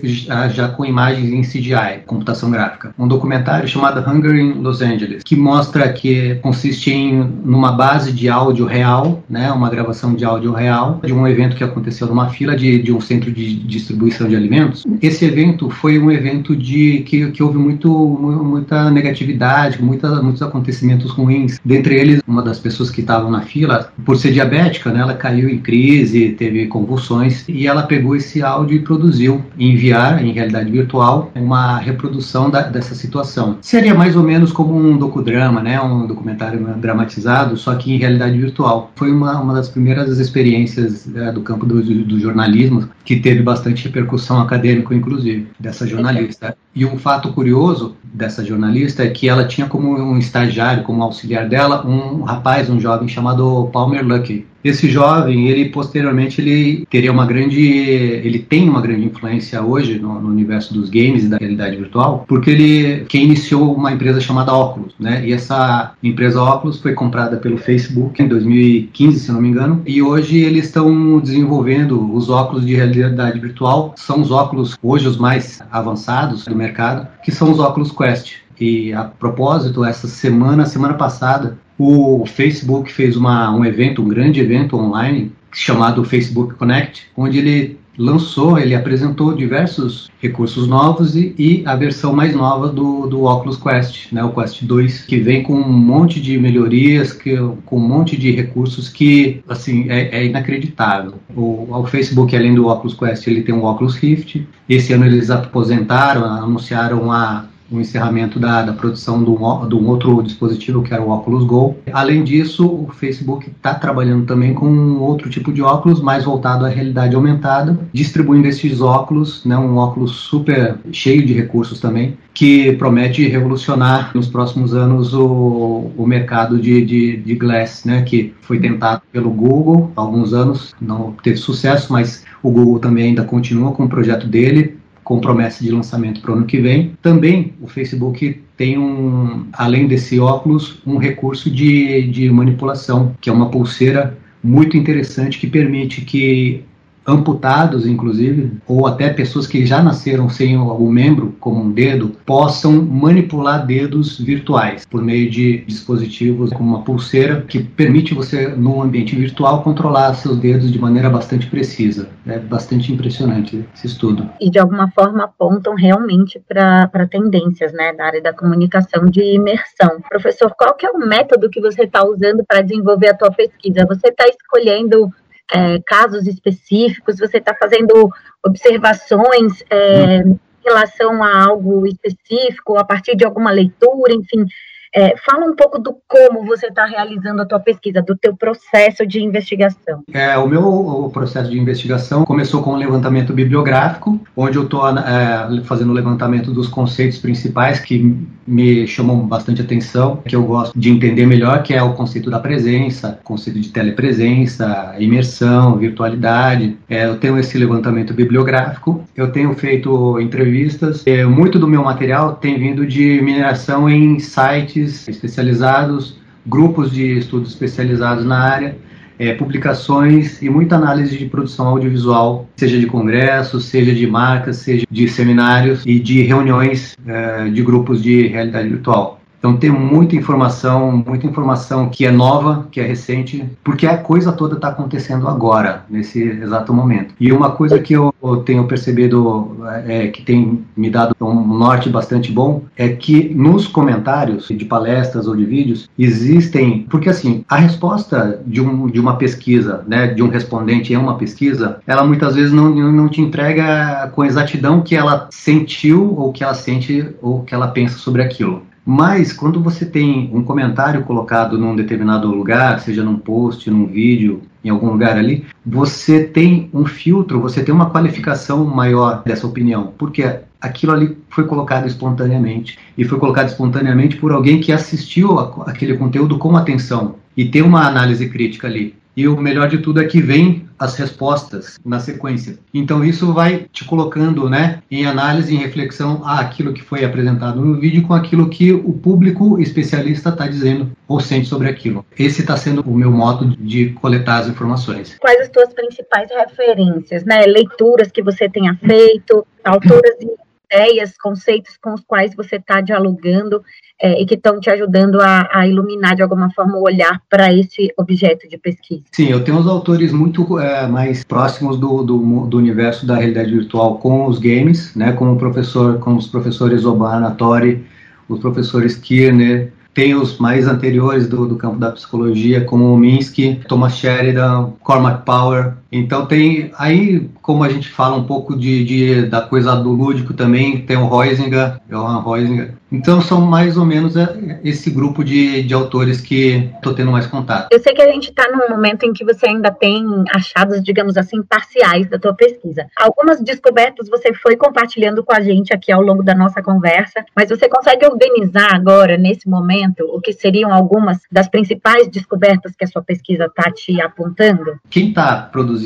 já, 0.54 0.68
com 0.70 0.86
imagens 0.86 1.32
em 1.32 1.42
CGI, 1.42 2.04
computação 2.06 2.50
gráfica. 2.52 2.94
Um 2.98 3.08
documentário 3.08 3.68
chamado 3.68 4.00
Hunger 4.08 4.36
in 4.36 4.54
Los 4.62 4.82
Angeles, 4.82 5.24
que 5.24 5.36
mostra 5.36 5.92
que 5.92 6.36
consiste 6.36 6.92
em 6.92 7.20
numa 7.44 7.72
base 7.72 8.12
de 8.12 8.30
áudio 8.30 8.66
real, 8.66 9.24
né, 9.30 9.52
uma 9.52 9.70
gravação 9.70 10.14
de 10.14 10.26
áudio 10.26 10.52
real 10.52 11.00
de 11.04 11.14
um 11.14 11.28
evento 11.28 11.56
que 11.56 11.64
aconteceu 11.64 12.08
numa 12.08 12.30
fila 12.30 12.56
de, 12.56 12.82
de 12.82 12.92
um 12.92 13.02
centro 13.02 13.32
de 13.32 13.56
distribuição 13.56 14.28
de 14.28 14.36
alimentos. 14.36 14.86
Esse 15.02 15.26
evento 15.26 15.70
foi 15.70 16.00
um 16.00 16.12
evento 16.12 16.56
de 16.56 17.04
que, 17.06 17.32
que 17.32 17.44
houve 17.44 17.58
muito 17.58 17.90
muita 17.90 18.90
negatividade, 18.92 19.82
muita, 19.82 20.22
muitos 20.22 20.42
acontecimentos 20.42 21.12
ruins. 21.12 21.60
Dentre 21.64 21.96
eles, 21.96 22.22
uma 22.28 22.42
das 22.42 22.60
pessoas 22.60 22.90
que 22.90 23.02
estavam 23.02 23.30
na 23.30 23.42
fila, 23.42 23.92
por 24.06 24.18
ser 24.18 24.32
diabética, 24.32 24.92
né, 24.92 25.02
ela 25.02 25.14
caiu 25.14 25.50
em 25.50 25.60
crise, 25.60 26.30
teve 26.30 26.68
convulsões 26.68 27.19
e 27.48 27.68
ela 27.68 27.84
pegou 27.84 28.16
esse 28.16 28.42
áudio 28.42 28.78
e 28.78 28.80
produziu 28.80 29.44
em 29.58 29.76
VR, 29.76 30.24
em 30.24 30.32
realidade 30.32 30.72
virtual, 30.72 31.32
uma 31.36 31.78
reprodução 31.78 32.50
da, 32.50 32.62
dessa 32.62 32.96
situação. 32.96 33.58
Seria 33.62 33.94
mais 33.94 34.16
ou 34.16 34.24
menos 34.24 34.52
como 34.52 34.76
um 34.76 34.98
docudrama, 34.98 35.62
né, 35.62 35.80
um 35.82 36.08
documentário 36.08 36.60
dramatizado, 36.78 37.58
só 37.58 37.76
que 37.76 37.94
em 37.94 37.98
realidade 37.98 38.38
virtual. 38.38 38.92
Foi 38.96 39.12
uma, 39.12 39.40
uma 39.40 39.54
das 39.54 39.70
primeiras 39.70 40.20
experiências 40.20 41.08
é, 41.16 41.32
do 41.32 41.42
campo 41.42 41.66
do, 41.66 41.82
do 41.82 42.20
jornalismo 42.20 42.90
que 43.04 43.20
teve 43.20 43.42
bastante 43.42 43.86
repercussão 43.86 44.40
acadêmica, 44.40 44.94
inclusive, 44.94 45.48
dessa 45.60 45.88
jornalista. 45.88 46.56
E 46.76 46.86
um 46.86 46.98
fato 46.98 47.34
curioso 47.34 47.96
dessa 48.04 48.44
jornalista 48.44 49.04
é 49.04 49.10
que 49.10 49.28
ela 49.28 49.46
tinha 49.46 49.68
como 49.68 49.92
um 49.92 50.18
estagiário, 50.18 50.84
como 50.84 51.04
auxiliar 51.04 51.48
dela, 51.48 51.86
um 51.86 52.24
rapaz, 52.24 52.70
um 52.70 52.80
jovem 52.80 53.08
chamado 53.08 53.70
Palmer 53.72 54.06
Luckey. 54.06 54.46
Esse 54.64 54.90
jovem, 54.90 55.48
ele 55.48 55.70
posteriormente 55.70 56.42
ele 56.42 56.86
teria 56.90 57.12
uma 57.12 57.26
grande, 57.26 57.62
ele 57.62 58.40
tem 58.40 58.68
uma 58.68 58.82
grande 58.82 59.06
influência 59.06 59.62
hoje 59.62 59.98
no, 59.98 60.20
no, 60.20 60.28
universo 60.28 60.74
dos 60.74 60.90
games 60.90 61.24
e 61.24 61.28
da 61.30 61.38
realidade 61.38 61.78
virtual, 61.78 62.26
porque 62.28 62.50
ele 62.50 63.06
quem 63.08 63.24
iniciou 63.24 63.74
uma 63.74 63.94
empresa 63.94 64.20
chamada 64.20 64.54
Oculus, 64.54 64.94
né? 65.00 65.26
E 65.26 65.32
essa 65.32 65.94
empresa 66.04 66.44
Oculus 66.44 66.82
foi 66.82 66.94
comprada 66.94 67.38
pelo 67.38 67.58
Facebook 67.58 68.22
em 68.22 68.28
2015, 68.28 69.20
se 69.20 69.32
não 69.32 69.42
me 69.42 69.48
engano, 69.48 69.82
e 69.88 70.02
hoje 70.02 70.40
eles 70.40 70.66
estão 70.66 71.20
desenvolvendo 71.20 72.14
os 72.14 72.30
óculos 72.30 72.66
de 72.66 72.76
realidade 72.76 73.40
virtual, 73.40 73.94
são 73.96 74.22
os 74.22 74.30
óculos 74.30 74.78
hoje 74.84 75.08
os 75.08 75.18
mais 75.18 75.62
avançados 75.72 76.44
do 76.44 76.56
mercado, 76.60 77.08
que 77.24 77.32
são 77.32 77.52
os 77.52 77.60
óculos 77.60 77.92
Quest. 77.92 78.36
E 78.60 78.94
a 78.94 79.06
propósito, 79.06 79.86
essa 79.86 80.08
semana, 80.08 80.66
semana 80.66 80.94
passada, 80.96 81.58
o 81.78 82.26
Facebook 82.26 82.92
fez 82.92 83.16
uma, 83.16 83.50
um 83.52 83.64
evento, 83.64 84.02
um 84.02 84.08
grande 84.08 84.42
evento 84.42 84.76
online 84.78 85.32
chamado 85.52 86.04
Facebook 86.04 86.56
Connect, 86.56 87.08
onde 87.16 87.40
ele 87.40 87.79
lançou, 88.00 88.58
ele 88.58 88.74
apresentou 88.74 89.36
diversos 89.36 90.10
recursos 90.22 90.68
novos 90.68 91.18
e, 91.18 91.36
e, 91.38 91.64
a 91.66 91.76
versão 91.76 92.14
mais 92.14 92.34
nova 92.34 92.70
do, 92.70 93.08
do 93.08 93.26
Oculus 93.26 93.58
Quest, 93.58 94.12
né, 94.14 94.24
o 94.24 94.32
Quest 94.32 94.64
2, 94.64 95.02
que 95.02 95.20
vem 95.20 95.44
com 95.44 95.54
um 95.54 95.70
monte 95.70 96.22
de 96.22 96.38
melhorias, 96.38 97.12
que, 97.12 97.36
com 97.66 97.76
um 97.76 97.88
monte 97.88 98.16
de 98.16 98.32
recursos 98.32 98.88
que, 98.88 99.44
assim, 99.50 99.90
é, 99.90 100.18
é 100.18 100.26
inacreditável. 100.26 101.16
O, 101.36 101.68
o, 101.70 101.86
Facebook, 101.86 102.34
além 102.36 102.56
do 102.56 102.68
Oculus 102.68 102.94
Quest, 102.94 103.28
ele 103.28 103.42
tem 103.42 103.54
o 103.54 103.66
Oculus 103.66 103.96
Rift. 103.96 104.48
Esse 104.68 104.94
ano 104.94 105.06
eles 105.06 105.30
aposentaram, 105.30 106.24
anunciaram 106.24 107.12
a 107.12 107.49
o 107.72 107.80
encerramento 107.80 108.40
da, 108.40 108.62
da 108.62 108.74
produção 108.74 109.24
de 109.24 109.30
um, 109.30 109.68
de 109.68 109.76
um, 109.76 109.88
outro 109.88 110.22
dispositivo 110.24 110.82
que 110.82 110.94
era 110.94 111.04
o 111.04 111.12
Oculus 111.12 111.46
Go. 111.46 111.78
Além 111.92 112.24
disso, 112.24 112.66
o 112.66 112.90
Facebook 112.94 113.50
está 113.50 113.74
trabalhando 113.74 114.26
também 114.26 114.54
com 114.54 114.68
um 114.68 115.02
outro 115.02 115.30
tipo 115.30 115.52
de 115.52 115.62
óculos 115.62 116.02
mais 116.02 116.24
voltado 116.24 116.66
à 116.66 116.70
realidade 116.70 117.16
aumentada, 117.16 117.78
distribuindo 117.94 118.48
esses 118.48 118.82
óculos, 118.82 119.44
né, 119.46 119.58
um 119.58 119.78
óculos 119.78 120.12
super 120.12 120.78
cheio 120.92 121.26
de 121.26 121.34
recursos 121.34 121.80
também, 121.80 122.18
que 122.34 122.72
promete 122.74 123.28
revolucionar 123.28 124.12
nos 124.16 124.28
próximos 124.28 124.74
anos 124.74 125.14
o, 125.14 125.92
o 125.98 126.06
mercado 126.08 126.58
de, 126.58 126.84
de, 126.86 127.18
de 127.18 127.36
glass, 127.36 127.84
né, 127.86 128.02
que 128.04 128.34
foi 128.42 128.60
tentado 128.60 129.02
pelo 129.12 129.30
Google 129.30 129.92
há 129.96 130.02
alguns 130.02 130.34
anos, 130.34 130.74
não 130.80 131.14
teve 131.24 131.38
sucesso, 131.38 131.92
mas 131.92 132.24
o 132.42 132.50
Google 132.50 132.80
também 132.80 133.10
ainda 133.10 133.24
continua 133.24 133.72
com 133.74 133.84
o 133.84 133.90
projeto 133.90 134.26
dele, 134.28 134.79
com 135.10 135.20
promessa 135.20 135.64
de 135.64 135.72
lançamento 135.72 136.22
para 136.22 136.32
o 136.32 136.36
ano 136.36 136.46
que 136.46 136.60
vem. 136.60 136.94
Também 137.02 137.56
o 137.60 137.68
Facebook 137.68 138.40
tem 138.56 138.78
um, 138.78 139.48
além 139.54 139.88
desse 139.88 140.20
óculos, 140.20 140.84
um 140.86 140.98
recurso 140.98 141.50
de, 141.50 142.04
de 142.10 142.30
manipulação, 142.30 143.16
que 143.20 143.28
é 143.28 143.34
uma 143.34 143.50
pulseira 143.50 144.16
muito 144.44 144.78
interessante 144.78 145.40
que 145.40 145.48
permite 145.48 146.02
que 146.02 146.64
amputados, 147.10 147.88
inclusive, 147.88 148.52
ou 148.68 148.88
até 148.88 149.10
pessoas 149.10 149.48
que 149.48 149.66
já 149.66 149.82
nasceram 149.82 150.30
sem 150.30 150.56
algum 150.56 150.90
membro, 150.90 151.36
como 151.40 151.64
um 151.64 151.72
dedo, 151.72 152.16
possam 152.26 152.82
manipular 152.82 153.66
dedos 153.66 154.20
virtuais 154.20 154.86
por 154.90 155.02
meio 155.02 155.30
de 155.30 155.60
dispositivos 155.66 156.52
como 156.52 156.76
uma 156.76 156.84
pulseira 156.84 157.42
que 157.48 157.60
permite 157.60 158.14
você, 158.14 158.48
num 158.48 158.82
ambiente 158.82 159.16
virtual, 159.16 159.64
controlar 159.64 160.14
seus 160.14 160.38
dedos 160.38 160.72
de 160.72 160.80
maneira 160.80 161.10
bastante 161.10 161.48
precisa. 161.48 162.10
É 162.26 162.38
bastante 162.40 162.94
impressionante 162.94 163.66
esse 163.76 163.88
estudo. 163.88 164.30
E 164.40 164.50
de 164.50 164.60
alguma 164.60 164.90
forma 164.92 165.24
apontam 165.24 165.76
realmente 165.76 166.42
para 166.48 167.08
tendências 167.10 167.74
né, 167.74 167.94
da 167.94 168.06
área 168.06 168.22
da 168.22 168.34
comunicação 168.34 169.06
de 169.06 169.22
imersão. 169.22 170.02
Professor, 170.10 170.54
qual 170.58 170.76
que 170.76 170.86
é 170.86 170.92
o 170.92 171.00
método 171.00 171.50
que 171.50 171.62
você 171.62 171.84
está 171.84 172.06
usando 172.06 172.44
para 172.48 172.62
desenvolver 172.62 173.10
a 173.10 173.14
tua 173.14 173.32
pesquisa? 173.32 173.86
Você 173.88 174.10
está 174.10 174.26
escolhendo 174.28 175.12
é, 175.52 175.80
casos 175.86 176.28
específicos, 176.28 177.18
você 177.18 177.38
está 177.38 177.56
fazendo 177.56 178.10
observações 178.44 179.64
é, 179.70 180.18
em 180.18 180.40
relação 180.64 181.24
a 181.24 181.44
algo 181.46 181.86
específico, 181.88 182.78
a 182.78 182.84
partir 182.84 183.16
de 183.16 183.26
alguma 183.26 183.52
leitura, 183.52 184.14
enfim, 184.14 184.46
é, 184.94 185.16
fala 185.18 185.46
um 185.46 185.56
pouco 185.56 185.80
do 185.80 185.98
como 186.08 186.46
você 186.46 186.68
está 186.68 186.86
realizando 186.86 187.42
a 187.42 187.46
tua 187.46 187.60
pesquisa, 187.60 188.02
do 188.02 188.16
teu 188.16 188.36
processo 188.36 189.06
de 189.06 189.22
investigação. 189.22 190.04
É, 190.14 190.38
o 190.38 190.48
meu 190.48 190.60
o 190.60 191.10
processo 191.10 191.50
de 191.50 191.60
investigação 191.60 192.26
começou 192.26 192.62
com 192.62 192.74
um 192.74 192.78
levantamento 192.78 193.34
bibliográfico, 193.34 194.20
onde 194.36 194.58
eu 194.58 194.64
estou 194.64 194.88
é, 194.88 195.62
fazendo 195.64 195.92
o 195.92 195.94
levantamento 195.94 196.52
dos 196.52 196.68
conceitos 196.68 197.18
principais 197.18 197.80
que 197.80 198.18
me 198.48 198.88
chamam 198.88 199.20
bastante 199.20 199.62
atenção, 199.62 200.18
que 200.26 200.36
eu 200.36 200.44
gosto 200.44 200.78
de 200.78 200.90
entender 200.90 201.26
melhor, 201.26 201.62
que 201.62 201.74
é 201.74 201.84
o 201.84 201.94
conceito 201.94 202.32
da 202.32 202.40
presença, 202.40 203.20
conceito 203.24 203.60
de 203.60 203.70
telepresença, 203.70 204.96
imersão, 204.98 205.78
virtualidade. 205.78 206.78
É, 206.90 207.06
eu 207.06 207.18
tenho 207.18 207.38
esse 207.38 207.58
levantamento 207.58 208.14
bibliográfico, 208.14 209.04
eu 209.16 209.32
tenho 209.32 209.54
feito 209.54 210.20
entrevistas, 210.20 211.06
é, 211.06 211.26
muito 211.26 211.60
do 211.60 211.68
meu 211.68 211.84
material 211.84 212.36
tem 212.36 212.58
vindo 212.58 212.86
de 212.86 213.22
mineração 213.22 213.88
em 213.90 214.18
sites 214.20 214.79
sites 214.88 215.08
especializados, 215.08 216.18
grupos 216.46 216.92
de 216.92 217.18
estudos 217.18 217.52
especializados 217.52 218.26
na 218.26 218.40
área, 218.40 218.78
é, 219.18 219.34
publicações 219.34 220.42
e 220.42 220.50
muita 220.50 220.78
análise 220.78 221.18
de 221.18 221.26
produção 221.26 221.68
audiovisual, 221.68 222.48
seja 222.56 222.80
de 222.80 222.86
congressos, 222.86 223.66
seja 223.66 223.94
de 223.94 224.08
marcas, 224.08 224.58
seja 224.58 224.86
de 224.90 225.08
seminários 225.10 225.84
e 225.86 226.00
de 226.00 226.22
reuniões 226.22 226.96
é, 227.06 227.50
de 227.50 227.62
grupos 227.62 228.02
de 228.02 228.28
realidade 228.28 228.70
virtual. 228.70 229.19
Então 229.40 229.56
tem 229.56 229.70
muita 229.72 230.16
informação, 230.16 231.04
muita 231.06 231.26
informação 231.26 231.90
que 231.90 232.06
é 232.06 232.12
nova, 232.12 232.68
que 232.70 232.80
é 232.80 232.86
recente, 232.86 233.46
porque 233.64 233.88
a 233.88 233.98
coisa 233.98 234.32
toda 234.32 234.56
está 234.56 234.68
acontecendo 234.68 235.28
agora, 235.28 235.86
nesse 235.90 236.22
exato 236.22 236.74
momento. 236.74 237.16
E 237.20 237.32
uma 237.32 237.52
coisa 237.52 237.80
que 237.80 237.94
eu 237.94 238.14
tenho 238.46 238.66
percebido, 238.66 239.58
é, 239.88 240.08
que 240.08 240.22
tem 240.22 240.64
me 240.76 240.90
dado 240.90 241.16
um 241.22 241.58
norte 241.58 241.90
bastante 241.90 242.32
bom, 242.32 242.64
é 242.76 242.90
que 242.90 243.34
nos 243.34 243.66
comentários 243.66 244.48
de 244.50 244.66
palestras 244.66 245.28
ou 245.28 245.36
de 245.36 245.46
vídeos 245.46 245.90
existem, 245.98 246.86
porque 246.90 247.10
assim, 247.10 247.46
a 247.48 247.56
resposta 247.56 248.42
de, 248.46 248.60
um, 248.62 248.88
de 248.88 249.00
uma 249.00 249.16
pesquisa, 249.16 249.84
né, 249.88 250.08
de 250.08 250.22
um 250.22 250.28
respondente 250.28 250.94
em 250.94 250.98
uma 250.98 251.16
pesquisa, 251.16 251.80
ela 251.88 252.04
muitas 252.04 252.36
vezes 252.36 252.52
não, 252.52 252.70
não 252.70 253.08
te 253.08 253.22
entrega 253.22 254.12
com 254.14 254.26
exatidão 254.26 254.82
que 254.82 254.96
ela 254.96 255.28
sentiu 255.32 256.14
ou 256.18 256.34
que 256.34 256.44
ela 256.44 256.54
sente 256.54 257.08
ou 257.22 257.44
que 257.44 257.56
ela 257.56 257.70
pensa 257.70 257.98
sobre 257.98 258.22
aquilo. 258.22 258.64
Mas 258.86 259.32
quando 259.32 259.62
você 259.62 259.86
tem 259.86 260.30
um 260.34 260.44
comentário 260.44 261.04
colocado 261.04 261.58
num 261.58 261.76
determinado 261.76 262.28
lugar, 262.28 262.80
seja 262.80 263.04
num 263.04 263.18
post, 263.18 263.70
num 263.70 263.86
vídeo, 263.86 264.42
em 264.64 264.70
algum 264.70 264.92
lugar 264.92 265.18
ali, 265.18 265.46
você 265.66 266.24
tem 266.24 266.70
um 266.74 266.86
filtro, 266.86 267.40
você 267.40 267.64
tem 267.64 267.74
uma 267.74 267.90
qualificação 267.90 268.66
maior 268.66 269.22
dessa 269.24 269.48
opinião, 269.48 269.94
porque 269.98 270.42
aquilo 270.60 270.92
ali 270.92 271.18
foi 271.30 271.46
colocado 271.46 271.88
espontaneamente. 271.88 272.78
E 272.98 273.06
foi 273.06 273.18
colocado 273.18 273.48
espontaneamente 273.48 274.18
por 274.18 274.32
alguém 274.32 274.60
que 274.60 274.72
assistiu 274.72 275.40
aquele 275.40 275.98
conteúdo 275.98 276.38
com 276.38 276.56
atenção. 276.56 277.16
E 277.36 277.46
tem 277.46 277.62
uma 277.62 277.88
análise 277.88 278.28
crítica 278.28 278.68
ali. 278.68 278.96
E 279.16 279.28
o 279.28 279.40
melhor 279.40 279.70
de 279.70 279.78
tudo 279.78 280.02
é 280.02 280.06
que 280.06 280.22
vem 280.22 280.69
as 280.80 280.96
respostas 280.96 281.78
na 281.86 282.00
sequência. 282.00 282.58
Então 282.74 283.04
isso 283.04 283.34
vai 283.34 283.68
te 283.72 283.84
colocando, 283.86 284.50
né, 284.50 284.82
em 284.90 285.06
análise, 285.06 285.54
em 285.54 285.58
reflexão, 285.58 286.22
aquilo 286.26 286.74
que 286.74 286.82
foi 286.82 287.04
apresentado 287.04 287.62
no 287.62 287.80
vídeo 287.80 288.08
com 288.08 288.14
aquilo 288.14 288.50
que 288.50 288.72
o 288.72 288.94
público 288.94 289.60
especialista 289.60 290.30
está 290.30 290.48
dizendo 290.48 290.92
ou 291.08 291.20
sente 291.20 291.48
sobre 291.48 291.68
aquilo. 291.68 292.06
Esse 292.18 292.42
está 292.42 292.56
sendo 292.56 292.82
o 292.82 292.96
meu 292.96 293.12
modo 293.12 293.46
de 293.58 293.90
coletar 293.94 294.40
as 294.40 294.48
informações. 294.48 295.18
Quais 295.20 295.42
as 295.42 295.50
tuas 295.50 295.74
principais 295.74 296.30
referências, 296.30 297.26
né, 297.26 297.46
leituras 297.46 298.12
que 298.12 298.24
você 298.24 298.48
tenha 298.48 298.76
feito, 298.76 299.46
autoras 299.64 300.16
e 300.22 300.49
ideias, 300.72 301.18
conceitos 301.18 301.78
com 301.82 301.94
os 301.94 302.02
quais 302.02 302.36
você 302.36 302.58
está 302.58 302.80
dialogando 302.82 303.62
é, 304.02 304.22
e 304.22 304.26
que 304.26 304.36
estão 304.36 304.60
te 304.60 304.70
ajudando 304.70 305.20
a, 305.20 305.50
a, 305.52 305.68
iluminar 305.68 306.16
de 306.16 306.22
alguma 306.22 306.50
forma 306.52 306.78
o 306.78 306.84
olhar 306.84 307.22
para 307.30 307.54
esse 307.54 307.92
objeto 307.98 308.48
de 308.48 308.58
pesquisa? 308.58 309.04
Sim, 309.12 309.30
eu 309.30 309.44
tenho 309.44 309.58
uns 309.58 309.68
autores 309.68 310.14
muito 310.14 310.60
é, 310.60 310.88
mais 310.88 311.24
próximos 311.24 311.78
do, 311.78 312.04
do, 312.04 312.48
do, 312.48 312.58
universo 312.58 313.06
da 313.06 313.16
realidade 313.16 313.52
virtual 313.52 313.98
com 313.98 314.26
os 314.28 314.40
games, 314.40 314.96
né, 314.96 315.12
como 315.14 315.34
o 315.34 315.38
professor, 315.38 316.00
como 316.00 316.18
os 316.18 316.28
professores 316.28 316.86
Obana, 316.86 317.32
Tori, 317.32 317.86
os 318.28 318.40
professores 318.40 318.96
Kirner, 318.96 319.74
tem 319.94 320.16
os 320.16 320.38
mais 320.38 320.68
anteriores 320.68 321.28
do, 321.28 321.48
do 321.48 321.58
campo 321.58 321.78
da 321.78 321.92
psicologia, 321.92 322.64
como 322.64 322.94
o 322.94 322.98
Minsky, 322.98 323.60
Thomas 323.68 323.98
Sheridan, 323.98 324.72
Cormac 324.82 325.26
Power, 325.26 325.74
Então 325.92 326.26
tem 326.26 326.72
aí, 326.78 327.30
como 327.42 327.64
a 327.64 327.70
gente 327.70 327.90
fala 327.90 328.16
um 328.16 328.24
pouco 328.24 328.56
de, 328.56 328.84
de 328.84 329.26
da 329.28 329.42
coisa 329.42 329.76
do 329.76 329.92
lúdico 329.92 330.34
também, 330.34 330.82
tem 330.82 330.98
o 330.98 331.24
Heisinger, 331.24 331.80
Johann 331.90 332.24
Heisinger, 332.36 332.74
então 332.92 333.22
são 333.22 333.42
mais 333.42 333.78
ou 333.78 333.86
menos 333.86 334.16
é, 334.16 334.60
esse 334.64 334.90
grupo 334.90 335.24
de, 335.24 335.64
de 335.64 335.74
autores 335.74 336.22
que 336.22 336.70
estou 336.76 336.94
tendo 336.94 337.12
mais 337.12 337.28
contato. 337.28 337.68
Eu 337.72 337.80
sei 337.80 337.94
que 337.94 338.02
a 338.02 338.12
gente 338.12 338.30
está 338.30 338.50
num 338.52 338.70
momento 338.70 339.04
em 339.06 339.14
que 339.14 339.24
você 339.24 339.48
ainda 339.48 339.72
tem 339.72 340.04
achados, 340.34 340.84
digamos 340.84 341.18
assim, 341.18 341.42
parciais 341.44 342.10
da 342.10 342.18
tua 342.18 342.34
pesquisa. 342.34 342.88
Algumas 342.96 343.42
descobertas 343.42 344.10
você 344.10 344.34
foi 344.34 344.56
compartilhando 344.56 345.24
com 345.24 345.34
a 345.34 345.40
gente 345.40 345.74
aqui 345.74 345.92
ao 345.92 346.02
longo 346.02 346.24
da 346.24 346.34
nossa 346.34 346.62
conversa, 346.62 347.24
mas 347.36 347.50
você 347.50 347.70
consegue 347.70 348.06
organizar 348.06 348.74
agora, 348.74 349.18
nesse 349.18 349.48
momento, 349.48 350.04
o 350.06 350.20
que 350.20 350.34
seriam 350.34 350.74
algumas 350.74 351.20
das 351.32 351.48
principais 351.48 352.08
descobertas 352.08 352.76
que 352.76 352.84
a 352.84 352.88
sua 352.88 353.04
pesquisa 353.04 353.46
está 353.46 353.72
te 353.72 354.02
apontando? 354.02 354.80
Quem 354.90 355.10
está 355.10 355.44
produzindo, 355.44 355.79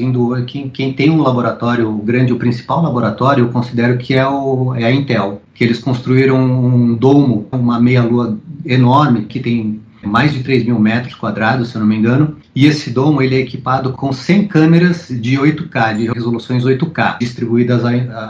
quem, 0.45 0.69
quem 0.69 0.93
tem 0.93 1.09
um 1.09 1.21
laboratório 1.21 1.91
grande, 1.97 2.33
o 2.33 2.38
principal 2.38 2.81
laboratório, 2.81 3.45
eu 3.45 3.50
considero 3.50 3.97
que 3.97 4.13
é, 4.13 4.27
o, 4.27 4.73
é 4.75 4.85
a 4.85 4.91
Intel 4.91 5.41
que 5.53 5.63
eles 5.63 5.79
construíram 5.79 6.38
um 6.38 6.95
domo, 6.95 7.47
uma 7.51 7.79
meia-lua 7.79 8.38
enorme, 8.65 9.25
que 9.25 9.39
tem 9.39 9.81
mais 10.05 10.33
de 10.33 10.43
3 10.43 10.65
mil 10.65 10.79
metros 10.79 11.15
quadrados, 11.15 11.69
se 11.69 11.75
eu 11.75 11.79
não 11.79 11.88
me 11.88 11.95
engano, 11.95 12.35
e 12.55 12.65
esse 12.65 12.91
domo 12.91 13.21
ele 13.21 13.35
é 13.35 13.39
equipado 13.39 13.93
com 13.93 14.12
100 14.12 14.47
câmeras 14.47 15.07
de 15.09 15.38
8K, 15.38 15.97
de 15.97 16.07
resoluções 16.12 16.63
8K, 16.63 17.19
distribuídas 17.19 17.81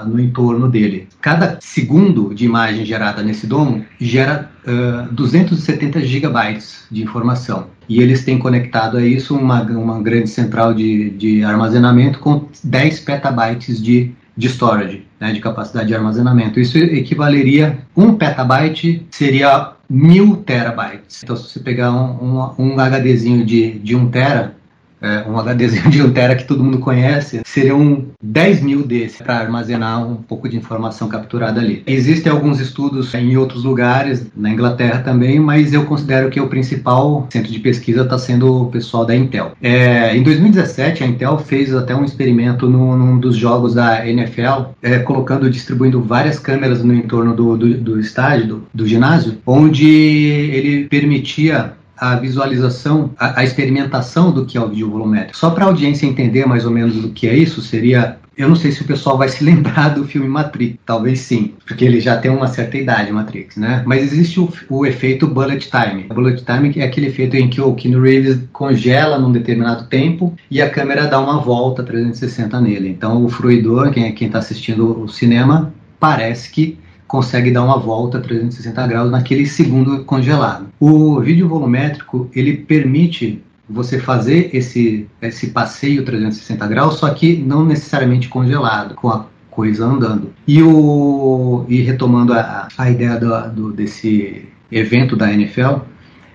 no 0.06 0.20
entorno 0.20 0.70
dele. 0.70 1.08
Cada 1.20 1.58
segundo 1.60 2.34
de 2.34 2.46
imagem 2.46 2.86
gerada 2.86 3.22
nesse 3.22 3.48
domo 3.48 3.84
gera 4.00 4.52
uh, 4.66 5.12
270 5.14 6.02
gigabytes 6.02 6.86
de 6.92 7.02
informação. 7.04 7.68
E 7.88 8.02
eles 8.02 8.24
têm 8.24 8.38
conectado 8.38 8.98
a 8.98 9.06
isso 9.06 9.36
uma, 9.36 9.62
uma 9.64 10.02
grande 10.02 10.30
central 10.30 10.74
de, 10.74 11.10
de 11.12 11.44
armazenamento 11.44 12.20
com 12.20 12.48
10 12.64 13.00
petabytes 13.02 13.82
de 13.82 14.14
de 14.36 14.48
storage, 14.48 15.06
né, 15.20 15.32
de 15.32 15.40
capacidade 15.40 15.88
de 15.88 15.96
armazenamento. 15.96 16.60
Isso 16.60 16.78
equivaleria, 16.78 17.80
um 17.96 18.16
petabyte 18.16 19.06
seria 19.12 19.74
mil 19.90 20.38
terabytes. 20.38 21.22
Então, 21.24 21.36
se 21.36 21.44
você 21.44 21.60
pegar 21.60 21.92
um, 21.92 22.56
um, 22.58 22.74
um 22.74 22.80
HDzinho 22.80 23.46
de, 23.46 23.78
de 23.80 23.96
1 23.96 24.10
tera, 24.10 24.56
é, 25.04 25.30
um 25.30 25.38
HDzinho 25.38 25.90
de 25.92 26.02
1 26.02 26.12
tera 26.12 26.36
que 26.36 26.46
todo 26.46 26.64
mundo 26.64 26.80
conhece, 26.80 27.42
seriam 27.46 28.06
10 28.24 28.62
mil 28.62 28.88
desses 28.88 29.22
para 29.22 29.38
armazenar 29.38 30.08
um 30.08 30.16
pouco 30.16 30.48
de 30.48 30.56
informação 30.56 31.10
capturada 31.10 31.60
ali. 31.60 31.84
Existem 31.86 32.32
alguns 32.32 32.60
estudos 32.62 33.14
em 33.14 33.36
outros 33.36 33.66
lugares, 33.66 34.26
na 34.36 34.50
Inglaterra 34.50 35.00
também, 35.00 35.40
mas 35.40 35.74
eu 35.74 35.86
considero 35.86 36.30
que 36.30 36.40
o 36.40 36.48
principal 36.48 37.28
centro 37.30 37.52
de 37.52 37.60
pesquisa 37.60 38.04
está 38.04 38.18
sendo 38.18 38.64
o 38.64 38.68
pessoal 38.68 39.06
da 39.06 39.16
Intel. 39.16 39.52
É, 39.62 40.16
em 40.16 40.24
2017, 40.24 41.04
a 41.04 41.08
Intel 41.08 41.38
fez 41.38 41.76
até 41.76 41.94
um 41.94 42.06
experimento 42.06 42.70
no, 42.70 42.96
num 42.96 43.20
dos 43.20 43.36
jogos 43.36 43.74
da 43.74 44.08
NFL, 44.08 44.72
é, 44.82 45.00
colocando, 45.00 45.50
distribuindo 45.50 46.02
várias 46.02 46.40
câmeras 46.40 46.84
no 46.84 46.94
entorno 46.94 47.36
do, 47.36 47.58
do, 47.58 47.78
do 47.78 48.00
estádio, 48.00 48.48
do, 48.48 48.64
do 48.74 48.88
ginásio, 48.88 49.38
onde 49.46 49.86
ele 49.86 50.86
permitia 50.86 51.74
a 51.98 52.16
visualização, 52.16 53.12
a, 53.18 53.40
a, 53.40 53.44
experimentação 53.44 54.32
do 54.32 54.46
que 54.46 54.58
é 54.58 54.62
o 54.62 54.70
vídeo 54.70 54.90
volumétrico. 54.90 55.38
Só 55.38 55.52
para 55.52 55.66
a 55.66 55.68
audiência 55.68 56.06
entender 56.06 56.46
mais 56.46 56.66
ou 56.66 56.72
menos 56.72 57.04
o 57.04 57.10
que 57.10 57.28
é 57.28 57.36
isso, 57.36 57.62
seria. 57.62 58.18
Eu 58.36 58.50
não 58.50 58.56
sei 58.56 58.72
se 58.72 58.82
o 58.82 58.86
pessoal 58.86 59.16
vai 59.16 59.30
se 59.30 59.44
lembrar 59.44 59.90
do 59.90 60.06
filme 60.06 60.28
Matrix, 60.28 60.78
talvez 60.86 61.20
sim, 61.20 61.54
porque 61.68 61.86
ele 61.86 62.00
já 62.00 62.18
tem 62.18 62.32
uma 62.32 62.48
certa 62.48 62.78
idade, 62.78 63.12
Matrix, 63.12 63.58
né? 63.58 63.84
Mas 63.86 64.02
existe 64.02 64.40
o, 64.40 64.52
o 64.70 64.86
efeito 64.86 65.28
bullet 65.28 65.70
time. 65.70 66.08
O 66.10 66.14
bullet 66.16 66.44
time 66.44 66.74
é 66.78 66.84
aquele 66.84 67.08
efeito 67.08 67.36
em 67.38 67.48
que 67.48 67.62
o 67.62 67.76
Keanu 67.76 68.02
Reeves 68.02 68.40
congela 68.52 69.20
num 69.20 69.32
determinado 69.32 69.86
tempo 69.86 70.34
e 70.50 70.62
a 70.62 70.70
câmera 70.70 71.06
dá 71.06 71.20
uma 71.20 71.40
volta 71.40 71.84
360 71.84 72.60
nele. 72.60 72.90
Então 72.90 73.24
o 73.24 73.30
fruidor, 73.30 73.92
quem 73.92 74.06
é, 74.06 74.14
está 74.14 74.40
assistindo 74.40 75.00
o 75.00 75.08
cinema, 75.08 75.72
parece 76.00 76.50
que 76.50 76.78
consegue 77.14 77.52
dar 77.52 77.64
uma 77.64 77.78
volta 77.78 78.20
360 78.20 78.88
graus 78.88 79.12
naquele 79.12 79.46
segundo 79.46 80.04
congelado. 80.04 80.66
O 80.80 81.20
vídeo 81.20 81.48
volumétrico 81.48 82.28
ele 82.34 82.58
permite 82.58 83.40
você 83.70 84.00
fazer 84.00 84.50
esse, 84.52 85.08
esse 85.22 85.52
passeio 85.52 86.04
360 86.04 86.66
graus, 86.66 86.96
só 86.96 87.08
que 87.12 87.38
não 87.38 87.64
necessariamente 87.64 88.28
congelado, 88.28 88.96
com 88.96 89.10
a 89.10 89.28
coisa 89.52 89.86
andando. 89.86 90.34
E, 90.48 90.64
o, 90.64 91.66
e 91.70 91.84
retomando 91.84 92.34
a, 92.34 92.68
a 92.76 92.90
ideia 92.90 93.20
do, 93.20 93.50
do, 93.52 93.72
desse 93.72 94.50
evento 94.72 95.16
da 95.16 95.32
NFL, 95.32 95.82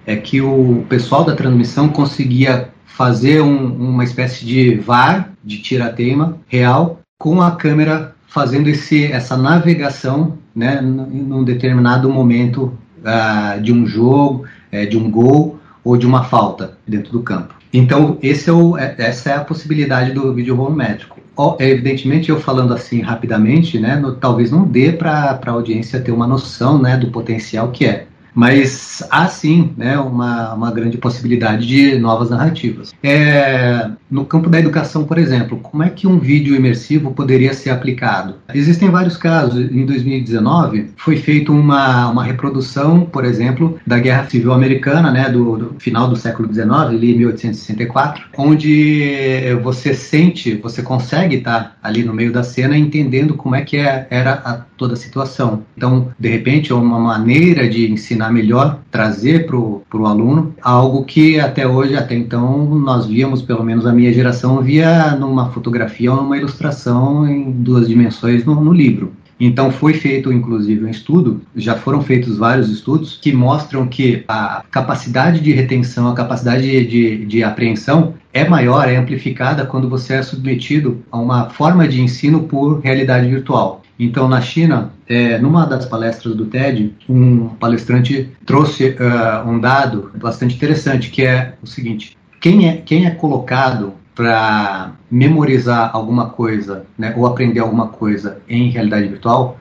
é 0.07 0.15
que 0.15 0.41
o 0.41 0.87
pessoal 0.89 1.25
da 1.25 1.35
transmissão 1.35 1.89
conseguia 1.89 2.69
fazer 2.87 3.41
um, 3.41 3.75
uma 3.75 4.05
espécie 4.05 4.47
de 4.47 4.77
VAR, 4.77 5.33
de 5.45 5.59
tira-teima 5.59 6.39
real, 6.47 7.01
com 7.19 7.43
a 7.43 7.57
câmera 7.57 8.15
fazendo 8.29 8.69
esse, 8.69 9.11
essa 9.11 9.37
navegação 9.37 10.39
né, 10.55 10.81
num 10.81 11.43
determinado 11.43 12.09
momento 12.11 12.79
uh, 12.99 13.61
de 13.61 13.73
um 13.73 13.87
jogo, 13.87 14.45
uh, 14.73 14.89
de 14.89 14.97
um 14.97 15.11
gol 15.11 15.59
ou 15.83 15.97
de 15.97 16.07
uma 16.07 16.25
falta 16.25 16.77
dentro 16.87 17.11
do 17.11 17.23
campo. 17.23 17.55
Então, 17.73 18.19
é 18.23 18.53
o, 18.53 18.79
é, 18.79 18.95
essa 18.99 19.31
é 19.31 19.35
a 19.35 19.45
possibilidade 19.45 20.13
do 20.13 20.33
vídeo 20.33 20.55
volumétrico. 20.55 21.19
Evidentemente, 21.61 22.31
eu 22.31 22.41
falando 22.41 22.75
assim 22.75 23.01
rapidamente, 23.01 23.79
né, 23.79 23.97
no, 23.97 24.17
talvez 24.17 24.51
não 24.51 24.65
dê 24.65 24.93
para 24.93 25.39
a 25.45 25.51
audiência 25.51 26.01
ter 26.01 26.11
uma 26.11 26.27
noção 26.27 26.81
né, 26.81 26.97
do 26.97 27.11
potencial 27.11 27.71
que 27.71 27.87
é. 27.87 28.07
Mas 28.35 29.03
há 29.11 29.27
sim 29.29 29.73
né, 29.77 29.99
uma, 29.99 30.55
uma 30.55 30.71
grande 30.71 30.99
possibilidade 30.99 31.67
de 31.67 31.99
novas 31.99 32.31
narrativas. 32.31 32.95
É, 33.03 33.91
no 34.11 34.25
campo 34.25 34.49
da 34.49 34.59
educação, 34.59 35.05
por 35.05 35.19
exemplo, 35.19 35.59
como 35.59 35.83
é 35.83 35.91
que 35.91 36.07
um 36.07 36.19
vídeo 36.19 36.55
imersivo 36.55 37.13
poderia 37.13 37.53
ser 37.53 37.71
aplicado? 37.71 38.37
Existem 38.55 38.91
vários 38.91 39.17
casos. 39.17 39.71
Em 39.71 39.85
2019, 39.85 40.91
foi 40.97 41.17
feita 41.17 41.53
uma, 41.53 42.11
uma 42.11 42.25
reprodução, 42.25 43.01
por 43.01 43.25
exemplo, 43.25 43.79
da 43.87 43.99
Guerra 43.99 44.29
Civil 44.29 44.53
Americana, 44.53 45.11
né, 45.11 45.29
do, 45.29 45.57
do 45.57 45.81
final 45.81 46.09
do 46.09 46.17
século 46.17 46.53
XIX, 46.53 46.71
ali 46.71 47.17
1864, 47.17 48.25
onde 48.37 49.55
você 49.63 49.95
sente, 49.95 50.55
você 50.57 50.83
consegue 50.83 51.37
estar 51.37 51.77
ali 51.83 52.03
no 52.03 52.15
meio 52.15 52.33
da 52.33 52.43
cena 52.43 52.77
entendendo 52.77 53.35
como 53.35 53.55
é 53.55 53.63
que 53.63 53.77
é, 53.77 54.07
era 54.11 54.33
a, 54.45 54.68
toda 54.79 54.95
a 54.95 54.97
situação. 54.97 55.65
Então, 55.77 56.09
de 56.19 56.29
repente, 56.29 56.73
é 56.73 56.75
uma 56.75 56.99
maneira 56.99 57.69
de 57.69 57.91
ensinar 57.91 58.33
melhor, 58.33 58.81
trazer 58.91 59.47
para 59.47 59.57
o 59.57 60.07
aluno 60.07 60.55
algo 60.63 61.05
que 61.05 61.39
até 61.39 61.67
hoje, 61.67 61.97
até 61.97 62.15
então, 62.15 62.65
nós 62.65 63.07
víamos, 63.07 63.43
pelo 63.43 63.65
menos 63.65 63.85
a 63.85 63.93
minha 63.93 64.13
geração, 64.13 64.63
via 64.63 65.17
numa 65.17 65.51
fotografia 65.51 66.13
ou 66.13 66.23
numa 66.23 66.37
ilustração 66.39 67.29
em 67.29 67.51
duas 67.51 67.89
dimensões 67.89 68.45
no, 68.45 68.55
no 68.55 68.73
livro. 68.73 69.13
Então 69.41 69.71
foi 69.71 69.95
feito, 69.95 70.33
inclusive, 70.33 70.85
um 70.85 70.89
estudo, 70.89 71.41
já 71.55 71.77
foram 71.77 72.03
feitos 72.03 72.37
vários 72.39 72.69
estudos, 72.71 73.19
que 73.23 73.33
mostram 73.33 73.87
que 73.87 74.25
a 74.27 74.65
capacidade 74.71 75.41
de 75.41 75.53
retenção, 75.53 76.09
a 76.09 76.15
capacidade 76.15 76.63
de, 76.63 76.85
de, 76.85 77.25
de 77.25 77.45
apreensão 77.45 78.15
é 78.33 78.49
maior, 78.49 78.89
é 78.89 78.97
amplificada 78.97 79.65
quando 79.65 79.89
você 79.89 80.15
é 80.15 80.23
submetido 80.23 81.03
a 81.11 81.19
uma 81.19 81.51
forma 81.51 81.87
de 81.87 82.01
ensino 82.01 82.43
por 82.43 82.81
realidade 82.81 83.29
virtual. 83.29 83.83
Então, 83.99 84.29
na 84.29 84.41
China, 84.41 84.93
é, 85.09 85.39
numa 85.39 85.67
das 85.67 85.85
palestras 85.85 86.35
do 86.35 86.47
TED, 86.47 86.95
um 87.09 87.49
palestrante 87.49 88.31
trouxe 88.47 88.91
uh, 88.91 89.49
um 89.49 89.59
dado 89.59 90.13
bastante 90.15 90.55
interessante, 90.55 91.11
que 91.11 91.25
é 91.25 91.55
o 91.61 91.67
seguinte: 91.67 92.17
quem 92.41 92.69
é, 92.69 92.77
quem 92.77 93.07
é 93.07 93.11
colocado 93.11 93.95
para 94.15 94.93
memorizar 95.11 95.91
alguma 95.93 96.31
coisa, 96.31 96.87
né, 96.97 97.13
ou 97.17 97.27
aprender 97.27 97.61
alguma 97.61 97.89
coisa 97.89 98.41
em 98.49 98.71
realidade 98.71 99.09
virtual, 99.09 99.59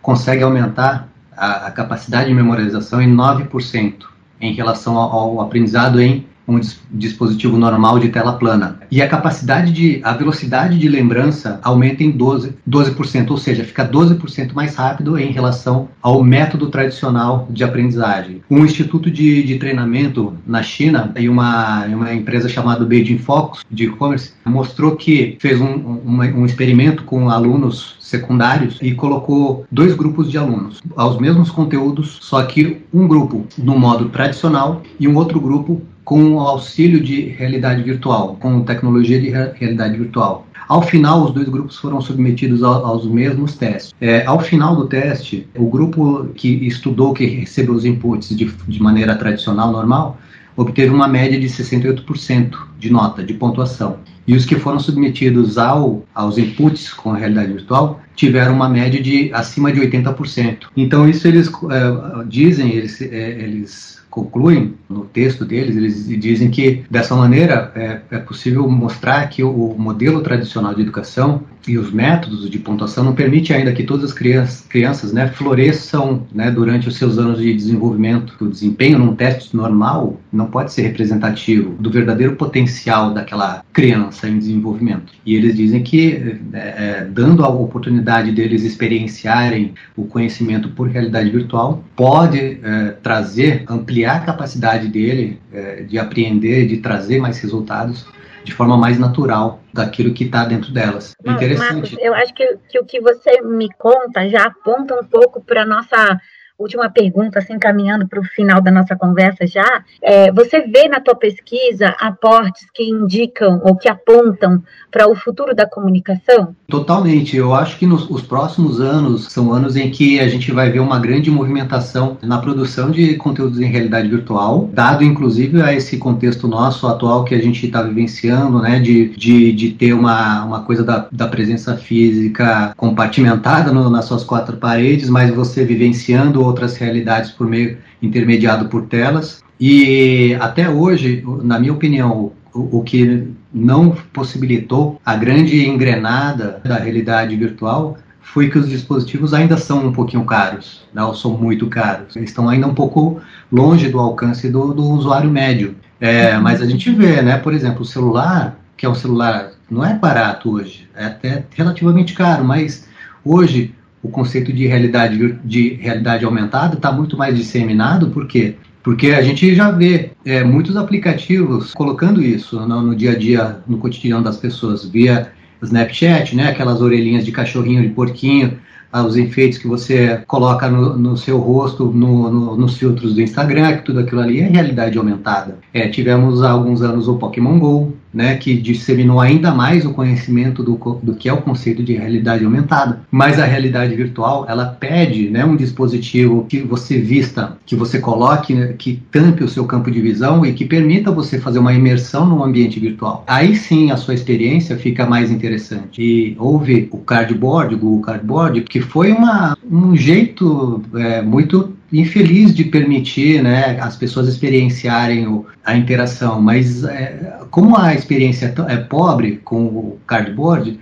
consegue 0.00 0.42
aumentar 0.42 1.08
a, 1.36 1.66
a 1.66 1.70
capacidade 1.70 2.28
de 2.28 2.34
memorização 2.34 3.02
em 3.02 3.12
9% 3.12 3.94
em 4.40 4.52
relação 4.54 4.96
ao, 4.96 5.12
ao 5.12 5.40
aprendizado 5.40 6.00
em 6.00 6.26
um 6.46 6.60
dispositivo 6.90 7.56
normal 7.56 7.98
de 7.98 8.08
tela 8.08 8.32
plana. 8.32 8.78
E 8.90 9.00
a 9.00 9.08
capacidade 9.08 9.72
de, 9.72 10.00
a 10.02 10.12
velocidade 10.12 10.78
de 10.78 10.88
lembrança 10.88 11.60
aumenta 11.62 12.02
em 12.02 12.12
12%, 12.12 12.52
12% 12.68 13.30
ou 13.30 13.36
seja, 13.36 13.64
fica 13.64 13.88
12% 13.88 14.52
mais 14.52 14.74
rápido 14.74 15.18
em 15.18 15.32
relação 15.32 15.88
ao 16.02 16.22
método 16.22 16.68
tradicional 16.68 17.46
de 17.50 17.62
aprendizagem. 17.62 18.42
Um 18.50 18.64
instituto 18.64 19.10
de, 19.10 19.42
de 19.42 19.58
treinamento 19.58 20.34
na 20.46 20.62
China 20.62 21.12
e 21.16 21.28
uma, 21.28 21.84
uma 21.86 22.12
empresa 22.12 22.48
chamada 22.48 22.84
Beijing 22.84 23.18
Focus 23.18 23.64
de 23.70 23.84
e-commerce 23.84 24.32
mostrou 24.44 24.96
que 24.96 25.36
fez 25.40 25.60
um, 25.60 25.66
um, 25.66 26.20
um 26.20 26.46
experimento 26.46 27.04
com 27.04 27.30
alunos 27.30 27.96
secundários 28.10 28.78
e 28.82 28.92
colocou 28.92 29.64
dois 29.70 29.94
grupos 29.94 30.30
de 30.30 30.36
alunos 30.36 30.82
aos 30.96 31.18
mesmos 31.18 31.50
conteúdos, 31.50 32.18
só 32.20 32.42
que 32.42 32.82
um 32.92 33.06
grupo 33.06 33.46
no 33.56 33.78
modo 33.78 34.08
tradicional 34.08 34.82
e 34.98 35.06
um 35.06 35.16
outro 35.16 35.40
grupo 35.40 35.80
com 36.10 36.32
o 36.32 36.40
auxílio 36.40 37.00
de 37.00 37.20
realidade 37.20 37.84
virtual, 37.84 38.36
com 38.40 38.64
tecnologia 38.64 39.20
de 39.20 39.28
realidade 39.28 39.96
virtual. 39.96 40.44
Ao 40.66 40.82
final, 40.82 41.22
os 41.22 41.32
dois 41.32 41.48
grupos 41.48 41.78
foram 41.78 42.00
submetidos 42.00 42.64
aos 42.64 43.06
mesmos 43.06 43.54
testes. 43.54 43.94
É, 44.00 44.26
ao 44.26 44.40
final 44.40 44.74
do 44.74 44.88
teste, 44.88 45.46
o 45.56 45.70
grupo 45.70 46.26
que 46.34 46.48
estudou, 46.66 47.14
que 47.14 47.26
recebeu 47.26 47.74
os 47.74 47.84
inputs 47.84 48.36
de, 48.36 48.46
de 48.46 48.82
maneira 48.82 49.14
tradicional, 49.14 49.70
normal, 49.70 50.18
obteve 50.56 50.92
uma 50.92 51.06
média 51.06 51.38
de 51.38 51.46
68% 51.46 52.56
de 52.76 52.90
nota, 52.90 53.22
de 53.22 53.34
pontuação. 53.34 53.98
e 54.26 54.34
os 54.34 54.44
que 54.44 54.56
foram 54.56 54.80
submetidos 54.80 55.58
ao, 55.58 56.02
aos 56.12 56.38
inputs 56.38 56.92
com 56.92 57.12
a 57.12 57.16
realidade 57.16 57.52
virtual 57.52 58.00
tiveram 58.16 58.54
uma 58.54 58.68
média 58.68 59.00
de 59.00 59.32
acima 59.32 59.72
de 59.72 59.80
80%. 59.80 60.66
Então 60.76 61.08
isso 61.08 61.28
eles 61.28 61.48
é, 61.48 62.24
dizem, 62.26 62.70
eles, 62.70 63.00
é, 63.00 63.30
eles 63.42 63.99
concluem 64.10 64.74
no 64.88 65.04
texto 65.04 65.44
deles, 65.44 65.76
eles 65.76 66.08
dizem 66.20 66.50
que 66.50 66.82
dessa 66.90 67.14
maneira 67.14 67.72
é, 67.76 68.00
é 68.10 68.18
possível 68.18 68.68
mostrar 68.68 69.28
que 69.28 69.42
o, 69.42 69.70
modelo 69.78 70.20
tradicional 70.20 70.74
de 70.74 70.82
educação 70.82 71.42
e 71.68 71.78
os 71.78 71.92
métodos 71.92 72.50
de 72.50 72.58
pontuação 72.58 73.04
não 73.04 73.14
permite 73.14 73.52
ainda 73.52 73.72
que 73.72 73.84
todas 73.84 74.06
as 74.06 74.12
crianças, 74.12 74.66
crianças 74.66 75.12
né, 75.12 75.28
floresçam 75.28 76.26
né, 76.34 76.50
durante 76.50 76.88
os 76.88 76.96
seus 76.96 77.18
anos 77.18 77.38
de 77.38 77.54
desenvolvimento. 77.54 78.34
O 78.40 78.48
desempenho 78.48 78.98
num 78.98 79.14
teste 79.14 79.54
normal 79.54 80.18
não 80.32 80.46
pode 80.46 80.72
ser 80.72 80.82
representativo 80.82 81.74
do 81.78 81.90
verdadeiro 81.90 82.34
potencial 82.34 83.12
daquela 83.12 83.62
criança 83.72 84.28
em 84.28 84.38
desenvolvimento. 84.38 85.12
E 85.24 85.36
eles 85.36 85.54
dizem 85.54 85.82
que 85.82 86.40
é, 86.52 86.58
é, 86.58 87.08
dando 87.08 87.44
a 87.44 87.48
oportunidade 87.48 88.32
deles 88.32 88.64
experienciarem 88.64 89.74
o 89.94 90.04
conhecimento 90.04 90.70
por 90.70 90.88
realidade 90.88 91.30
virtual 91.30 91.84
pode 91.94 92.58
é, 92.62 92.96
trazer 93.02 93.64
ampliar 93.68 93.99
ampliar 94.00 94.16
a 94.16 94.26
capacidade 94.26 94.88
dele 94.88 95.40
é, 95.52 95.82
de 95.82 95.98
apreender, 95.98 96.66
de 96.66 96.78
trazer 96.78 97.20
mais 97.20 97.38
resultados 97.40 98.06
de 98.42 98.54
forma 98.54 98.76
mais 98.76 98.98
natural 98.98 99.60
daquilo 99.72 100.14
que 100.14 100.24
está 100.24 100.44
dentro 100.46 100.72
delas. 100.72 101.14
Interessante. 101.24 101.94
Marcos, 101.94 101.98
eu 101.98 102.14
acho 102.14 102.34
que, 102.34 102.56
que 102.68 102.78
o 102.78 102.84
que 102.84 103.00
você 103.00 103.42
me 103.42 103.68
conta 103.78 104.28
já 104.28 104.44
aponta 104.44 104.94
um 104.94 105.04
pouco 105.04 105.42
para 105.42 105.62
a 105.62 105.66
nossa 105.66 106.18
última 106.62 106.90
pergunta, 106.90 107.38
assim, 107.38 107.58
caminhando 107.58 108.06
para 108.06 108.20
o 108.20 108.24
final 108.24 108.60
da 108.60 108.70
nossa 108.70 108.94
conversa 108.94 109.46
já, 109.46 109.82
é, 110.02 110.30
você 110.30 110.60
vê 110.60 110.88
na 110.88 111.00
tua 111.00 111.14
pesquisa 111.14 111.94
aportes 111.98 112.66
que 112.74 112.84
indicam 112.84 113.60
ou 113.64 113.76
que 113.76 113.88
apontam 113.88 114.62
para 114.90 115.08
o 115.08 115.14
futuro 115.14 115.54
da 115.54 115.66
comunicação? 115.66 116.54
Totalmente. 116.68 117.36
Eu 117.36 117.54
acho 117.54 117.78
que 117.78 117.86
nos 117.86 118.10
os 118.10 118.22
próximos 118.22 118.80
anos 118.80 119.26
são 119.32 119.52
anos 119.52 119.76
em 119.76 119.90
que 119.90 120.20
a 120.20 120.28
gente 120.28 120.50
vai 120.52 120.70
ver 120.70 120.80
uma 120.80 120.98
grande 120.98 121.30
movimentação 121.30 122.18
na 122.22 122.38
produção 122.38 122.90
de 122.90 123.14
conteúdos 123.14 123.60
em 123.60 123.66
realidade 123.66 124.08
virtual, 124.08 124.68
dado 124.72 125.04
inclusive 125.04 125.62
a 125.62 125.72
esse 125.72 125.96
contexto 125.96 126.48
nosso 126.48 126.86
atual 126.86 127.24
que 127.24 127.34
a 127.34 127.42
gente 127.42 127.64
está 127.66 127.82
vivenciando, 127.82 128.60
né, 128.60 128.80
de, 128.80 129.08
de, 129.10 129.52
de 129.52 129.70
ter 129.70 129.92
uma, 129.92 130.44
uma 130.44 130.62
coisa 130.62 130.82
da, 130.82 131.06
da 131.10 131.28
presença 131.28 131.76
física 131.76 132.74
compartimentada 132.76 133.72
no, 133.72 133.88
nas 133.88 134.04
suas 134.04 134.24
quatro 134.24 134.56
paredes, 134.56 135.08
mas 135.08 135.32
você 135.32 135.64
vivenciando 135.64 136.42
outras 136.50 136.76
realidades 136.76 137.30
por 137.30 137.46
meio 137.46 137.78
intermediado 138.02 138.68
por 138.68 138.82
telas. 138.82 139.42
E 139.58 140.36
até 140.40 140.68
hoje, 140.68 141.24
na 141.42 141.58
minha 141.58 141.72
opinião, 141.72 142.32
o, 142.52 142.78
o 142.78 142.82
que 142.82 143.28
não 143.52 143.90
possibilitou 144.12 145.00
a 145.04 145.16
grande 145.16 145.66
engrenada 145.66 146.60
da 146.64 146.76
realidade 146.76 147.36
virtual 147.36 147.96
foi 148.22 148.48
que 148.48 148.58
os 148.58 148.68
dispositivos 148.68 149.34
ainda 149.34 149.56
são 149.56 149.86
um 149.86 149.92
pouquinho 149.92 150.24
caros, 150.24 150.82
né, 150.94 151.02
ou 151.02 151.14
são 151.14 151.36
muito 151.36 151.66
caros. 151.66 152.14
Eles 152.14 152.30
estão 152.30 152.48
ainda 152.48 152.66
um 152.66 152.74
pouco 152.74 153.20
longe 153.50 153.88
do 153.88 153.98
alcance 153.98 154.48
do, 154.48 154.72
do 154.72 154.84
usuário 154.84 155.30
médio. 155.30 155.74
É, 156.00 156.38
mas 156.38 156.62
a 156.62 156.66
gente 156.66 156.90
vê, 156.90 157.20
né, 157.22 157.38
por 157.38 157.52
exemplo, 157.52 157.82
o 157.82 157.84
celular, 157.84 158.58
que 158.76 158.86
é 158.86 158.88
um 158.88 158.94
celular, 158.94 159.50
não 159.70 159.84
é 159.84 159.94
barato 159.94 160.52
hoje, 160.52 160.88
é 160.94 161.06
até 161.06 161.44
relativamente 161.54 162.14
caro, 162.14 162.44
mas 162.44 162.88
hoje 163.24 163.74
o 164.02 164.08
conceito 164.08 164.52
de 164.52 164.66
realidade, 164.66 165.38
de 165.44 165.74
realidade 165.74 166.24
aumentada 166.24 166.74
está 166.74 166.90
muito 166.90 167.16
mais 167.16 167.36
disseminado, 167.36 168.08
por 168.10 168.26
quê? 168.26 168.54
Porque 168.82 169.08
a 169.08 169.20
gente 169.20 169.54
já 169.54 169.70
vê 169.70 170.12
é, 170.24 170.42
muitos 170.42 170.76
aplicativos 170.76 171.74
colocando 171.74 172.22
isso 172.22 172.58
no, 172.66 172.82
no, 172.82 172.96
dia 172.96 173.12
a 173.12 173.18
dia, 173.18 173.58
no 173.66 173.76
cotidiano 173.76 174.24
das 174.24 174.38
pessoas, 174.38 174.86
via 174.86 175.30
Snapchat, 175.62 176.34
né, 176.34 176.48
aquelas 176.48 176.80
orelhinhas 176.80 177.24
de 177.24 177.32
cachorrinho, 177.32 177.82
de 177.82 177.90
porquinho, 177.90 178.58
os 178.92 179.16
efeitos 179.16 179.58
que 179.58 179.68
você 179.68 180.22
coloca 180.26 180.68
no, 180.68 180.96
no 180.96 181.16
seu 181.16 181.38
rosto, 181.38 181.84
no, 181.84 182.30
no, 182.30 182.56
nos 182.56 182.76
filtros 182.76 183.14
do 183.14 183.20
Instagram, 183.20 183.76
que 183.76 183.84
tudo 183.84 184.00
aquilo 184.00 184.20
ali 184.20 184.40
é 184.40 184.48
realidade 184.48 184.98
aumentada. 184.98 185.58
É, 185.72 185.88
tivemos 185.88 186.42
há 186.42 186.50
alguns 186.50 186.82
anos 186.82 187.06
o 187.06 187.16
Pokémon 187.16 187.58
GO, 187.58 187.92
né, 188.12 188.36
que 188.36 188.56
disseminou 188.56 189.20
ainda 189.20 189.52
mais 189.52 189.84
o 189.84 189.92
conhecimento 189.92 190.62
do, 190.62 190.78
do 191.02 191.14
que 191.14 191.28
é 191.28 191.32
o 191.32 191.42
conceito 191.42 191.82
de 191.82 191.94
realidade 191.94 192.44
aumentada. 192.44 193.00
Mas 193.10 193.38
a 193.38 193.44
realidade 193.44 193.94
virtual, 193.94 194.46
ela 194.48 194.66
pede 194.66 195.30
né, 195.30 195.44
um 195.44 195.56
dispositivo 195.56 196.46
que 196.48 196.60
você 196.60 196.98
vista, 196.98 197.56
que 197.64 197.76
você 197.76 197.98
coloque, 197.98 198.54
né, 198.54 198.74
que 198.76 199.02
tampe 199.10 199.44
o 199.44 199.48
seu 199.48 199.64
campo 199.64 199.90
de 199.90 200.00
visão 200.00 200.44
e 200.44 200.52
que 200.52 200.64
permita 200.64 201.10
você 201.10 201.38
fazer 201.38 201.58
uma 201.58 201.72
imersão 201.72 202.26
no 202.26 202.42
ambiente 202.42 202.78
virtual. 202.80 203.24
Aí 203.26 203.54
sim 203.54 203.90
a 203.90 203.96
sua 203.96 204.14
experiência 204.14 204.76
fica 204.76 205.06
mais 205.06 205.30
interessante. 205.30 206.02
E 206.02 206.36
houve 206.38 206.88
o 206.90 206.98
Cardboard, 206.98 207.74
o 207.74 207.78
Google 207.78 208.02
Cardboard, 208.02 208.62
que 208.62 208.80
foi 208.80 209.12
uma, 209.12 209.56
um 209.70 209.96
jeito 209.96 210.82
é, 210.94 211.22
muito 211.22 211.72
infeliz 211.92 212.54
de 212.54 212.64
permitir 212.64 213.42
né, 213.42 213.78
as 213.80 213.96
pessoas 213.96 214.28
experienciarem 214.28 215.26
o, 215.26 215.46
a 215.64 215.76
interação, 215.76 216.40
mas 216.40 216.84
é, 216.84 217.38
como 217.50 217.76
a 217.76 217.94
experiência 217.94 218.54
é, 218.68 218.74
é 218.74 218.76
pobre 218.76 219.40
com 219.44 219.64
o 219.64 219.98
cardboard, 220.06 220.78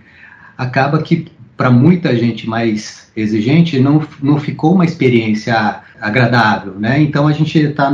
acaba 0.57 1.03
que 1.03 1.27
para 1.57 1.71
muita 1.71 2.16
gente 2.16 2.49
mais 2.49 3.11
exigente 3.16 3.81
não, 3.81 4.03
não 4.23 4.38
ficou 4.38 4.75
uma 4.75 4.85
experiência 4.85 5.81
agradável, 6.01 6.75
né? 6.79 7.01
Então 7.03 7.27
a 7.27 7.33
gente 7.33 7.59
está 7.59 7.90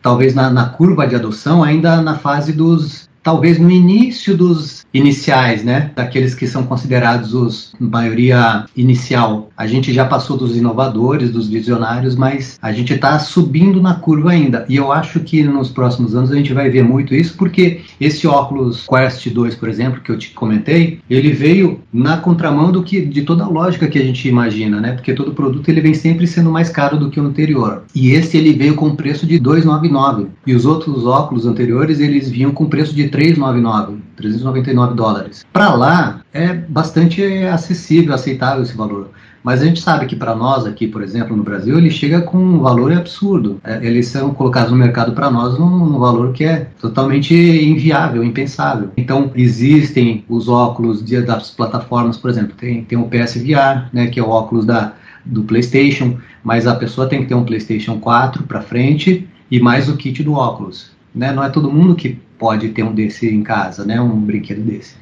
talvez 0.00 0.34
na, 0.34 0.50
na 0.50 0.66
curva 0.70 1.06
de 1.06 1.14
adoção 1.14 1.62
ainda 1.62 2.00
na 2.00 2.16
fase 2.16 2.52
dos 2.52 3.06
talvez 3.22 3.58
no 3.58 3.70
início 3.70 4.36
dos 4.36 4.75
iniciais, 4.96 5.62
né, 5.62 5.90
daqueles 5.94 6.34
que 6.34 6.46
são 6.46 6.64
considerados 6.64 7.34
os 7.34 7.72
maioria 7.78 8.64
inicial. 8.76 9.50
A 9.56 9.66
gente 9.66 9.92
já 9.92 10.04
passou 10.04 10.36
dos 10.36 10.56
inovadores, 10.56 11.30
dos 11.30 11.48
visionários, 11.48 12.16
mas 12.16 12.58
a 12.60 12.72
gente 12.72 12.92
está 12.94 13.18
subindo 13.18 13.80
na 13.80 13.94
curva 13.94 14.30
ainda. 14.30 14.64
E 14.68 14.76
eu 14.76 14.92
acho 14.92 15.20
que 15.20 15.42
nos 15.42 15.68
próximos 15.68 16.14
anos 16.14 16.32
a 16.32 16.36
gente 16.36 16.52
vai 16.52 16.70
ver 16.70 16.82
muito 16.82 17.14
isso, 17.14 17.36
porque 17.36 17.82
esse 18.00 18.26
óculos 18.26 18.86
Quest 18.88 19.28
2, 19.28 19.54
por 19.54 19.68
exemplo, 19.68 20.00
que 20.00 20.10
eu 20.10 20.18
te 20.18 20.30
comentei, 20.30 21.00
ele 21.08 21.32
veio 21.32 21.80
na 21.92 22.16
contramão 22.16 22.72
do 22.72 22.82
que 22.82 23.04
de 23.04 23.22
toda 23.22 23.44
a 23.44 23.48
lógica 23.48 23.88
que 23.88 23.98
a 23.98 24.04
gente 24.04 24.28
imagina, 24.28 24.80
né? 24.80 24.92
Porque 24.92 25.12
todo 25.12 25.32
produto 25.32 25.68
ele 25.68 25.80
vem 25.80 25.94
sempre 25.94 26.26
sendo 26.26 26.50
mais 26.50 26.70
caro 26.70 26.96
do 26.96 27.10
que 27.10 27.20
o 27.20 27.24
anterior. 27.24 27.84
E 27.94 28.10
esse 28.12 28.36
ele 28.36 28.52
veio 28.52 28.74
com 28.74 28.94
preço 28.94 29.26
de 29.26 29.38
299 29.38 30.28
e 30.46 30.54
os 30.54 30.64
outros 30.64 31.06
óculos 31.06 31.46
anteriores 31.46 32.00
eles 32.00 32.30
vinham 32.30 32.50
com 32.50 32.66
preço 32.66 32.94
de 32.94 33.08
399, 33.08 33.98
399 34.16 34.94
dólares. 34.94 35.44
Para 35.52 35.74
lá 35.74 36.20
é 36.32 36.52
bastante 36.52 37.22
acessível, 37.44 38.14
aceitável 38.14 38.62
esse 38.62 38.76
valor. 38.76 39.10
Mas 39.46 39.62
a 39.62 39.64
gente 39.64 39.80
sabe 39.80 40.06
que 40.06 40.16
para 40.16 40.34
nós 40.34 40.66
aqui, 40.66 40.88
por 40.88 41.00
exemplo, 41.04 41.36
no 41.36 41.44
Brasil, 41.44 41.78
ele 41.78 41.88
chega 41.88 42.20
com 42.20 42.36
um 42.36 42.58
valor 42.58 42.92
absurdo. 42.92 43.60
É, 43.62 43.78
eles 43.80 44.08
são 44.08 44.34
colocados 44.34 44.72
no 44.72 44.76
mercado 44.76 45.12
para 45.12 45.30
nós 45.30 45.56
num, 45.56 45.70
num, 45.70 46.00
valor 46.00 46.32
que 46.32 46.44
é 46.44 46.66
totalmente 46.80 47.32
inviável, 47.32 48.24
impensável. 48.24 48.90
Então, 48.96 49.30
existem 49.36 50.24
os 50.28 50.48
óculos 50.48 51.04
de, 51.04 51.22
das 51.22 51.52
plataformas, 51.52 52.16
por 52.16 52.28
exemplo, 52.28 52.56
tem, 52.56 52.82
tem 52.82 52.98
o 52.98 53.06
PSVR, 53.06 53.88
né, 53.92 54.08
que 54.08 54.18
é 54.18 54.22
o 54.22 54.30
óculos 54.30 54.66
da, 54.66 54.94
do 55.24 55.44
PlayStation, 55.44 56.18
mas 56.42 56.66
a 56.66 56.74
pessoa 56.74 57.08
tem 57.08 57.20
que 57.20 57.26
ter 57.26 57.36
um 57.36 57.44
PlayStation 57.44 58.00
4 58.00 58.42
para 58.42 58.60
frente 58.60 59.28
e 59.48 59.60
mais 59.60 59.88
o 59.88 59.96
kit 59.96 60.24
do 60.24 60.32
óculos. 60.32 60.90
Né? 61.14 61.32
Não 61.32 61.44
é 61.44 61.48
todo 61.48 61.70
mundo 61.70 61.94
que 61.94 62.18
pode 62.38 62.70
ter 62.70 62.82
um 62.82 62.94
desse 62.94 63.28
em 63.28 63.42
casa, 63.42 63.84
né? 63.84 64.00
Um 64.00 64.20
brinquedo 64.20 64.62
desse. 64.62 64.94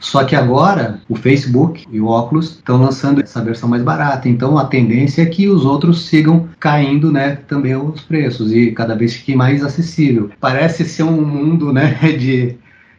Só 0.00 0.24
que 0.24 0.36
agora 0.36 1.00
o 1.08 1.16
Facebook 1.16 1.86
e 1.90 2.00
o 2.00 2.06
Oculus 2.06 2.50
estão 2.50 2.80
lançando 2.80 3.20
essa 3.20 3.42
versão 3.42 3.68
mais 3.68 3.82
barata. 3.82 4.28
Então 4.28 4.56
a 4.56 4.64
tendência 4.64 5.22
é 5.22 5.26
que 5.26 5.48
os 5.48 5.64
outros 5.64 6.06
sigam 6.06 6.48
caindo, 6.60 7.10
né, 7.10 7.38
também 7.48 7.74
os 7.74 8.00
preços 8.02 8.52
e 8.52 8.70
cada 8.70 8.94
vez 8.94 9.14
fique 9.14 9.34
mais 9.34 9.64
acessível. 9.64 10.30
Parece 10.40 10.84
ser 10.84 11.02
um 11.02 11.20
mundo, 11.20 11.72
né, 11.72 11.98
de, 12.16 12.56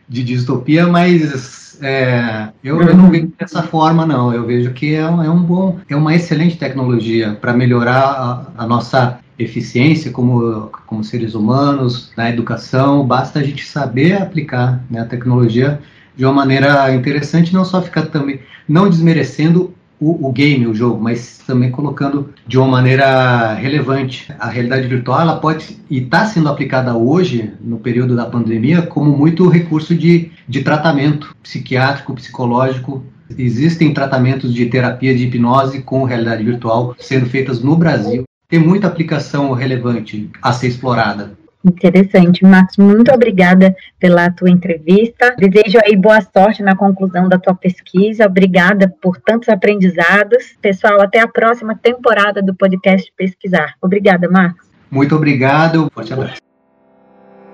de 0.08 0.24
distopia, 0.24 0.88
mas 0.88 1.80
é, 1.82 2.50
eu, 2.62 2.82
eu, 2.82 2.96
não 2.96 3.10
vejo 3.10 3.32
dessa 3.40 3.64
forma 3.64 4.06
não. 4.06 4.34
Eu 4.34 4.46
vejo 4.46 4.72
que 4.72 4.96
é 4.96 5.00
é 5.00 5.10
um 5.10 5.42
bom, 5.42 5.80
é 5.90 5.96
uma 5.96 6.14
excelente 6.14 6.58
tecnologia 6.58 7.38
para 7.40 7.54
melhorar 7.54 8.52
a, 8.58 8.64
a 8.64 8.68
nossa 8.68 9.20
eficiência 9.40 10.12
como, 10.12 10.70
como 10.86 11.04
seres 11.04 11.34
humanos, 11.34 12.12
na 12.16 12.30
educação, 12.30 13.08
basta 13.08 13.40
a 13.40 13.44
gente 13.44 13.66
saber 13.66 14.22
aplicar 14.22 14.84
né, 14.92 15.00
a 15.00 15.06
tecnologia 15.06 15.80
de 16.16 16.26
uma 16.26 16.34
maneira 16.34 16.94
interessante, 16.94 17.54
não 17.54 17.64
só 17.64 17.82
ficar 17.82 18.08
também, 18.08 18.42
não 18.68 18.90
desmerecendo 18.90 19.74
o, 20.00 20.28
o, 20.28 20.32
game, 20.32 20.68
o 20.68 20.74
jogo, 20.74 21.02
mas 21.02 21.40
também 21.46 21.72
colocando 21.72 22.34
de 22.46 22.58
uma 22.58 22.68
maneira 22.68 23.54
relevante. 23.54 24.32
A 24.40 24.50
realidade 24.50 24.88
virtual 24.88 25.22
ela 25.22 25.38
pode 25.38 25.78
e 25.90 26.00
está 26.00 26.26
sendo 26.26 26.50
aplicada 26.50 26.96
hoje, 26.96 27.52
no 27.62 27.80
período 27.80 28.16
da 28.16 28.26
pandemia, 28.26 28.82
como 28.82 29.16
muito 29.16 29.48
recurso 29.48 29.96
de, 29.96 30.32
de 30.48 30.62
tratamento 30.62 31.36
psiquiátrico, 31.42 32.14
psicológico. 32.14 33.04
Existem 33.38 33.94
tratamentos 33.94 34.54
de 34.54 34.66
terapia 34.66 35.16
de 35.16 35.26
hipnose 35.26 35.82
com 35.82 36.04
realidade 36.04 36.44
virtual 36.44 36.96
sendo 36.98 37.28
feitas 37.28 37.62
no 37.62 37.76
Brasil 37.76 38.24
tem 38.50 38.60
muita 38.60 38.88
aplicação 38.88 39.54
relevante 39.54 40.30
a 40.42 40.52
ser 40.52 40.68
explorada. 40.68 41.38
Interessante. 41.64 42.44
Marcos, 42.44 42.78
muito 42.78 43.12
obrigada 43.14 43.76
pela 44.00 44.32
tua 44.32 44.50
entrevista. 44.50 45.36
Desejo 45.38 45.78
aí 45.86 45.96
boa 45.96 46.20
sorte 46.22 46.64
na 46.64 46.76
conclusão 46.76 47.30
da 47.30 47.38
tua 47.38 47.54
pesquisa. 47.54 48.26
Obrigada 48.26 48.92
por 49.02 49.18
tantos 49.18 49.50
aprendizados. 49.50 50.58
Pessoal, 50.62 51.02
até 51.02 51.20
a 51.20 51.28
próxima 51.28 51.76
temporada 51.76 52.42
do 52.42 52.56
podcast 52.56 53.12
Pesquisar. 53.16 53.76
Obrigada, 53.82 54.30
Marcos. 54.30 54.68
Muito 54.90 55.16
obrigado. 55.16 55.92
Forte 55.94 56.14
abraço. 56.14 56.42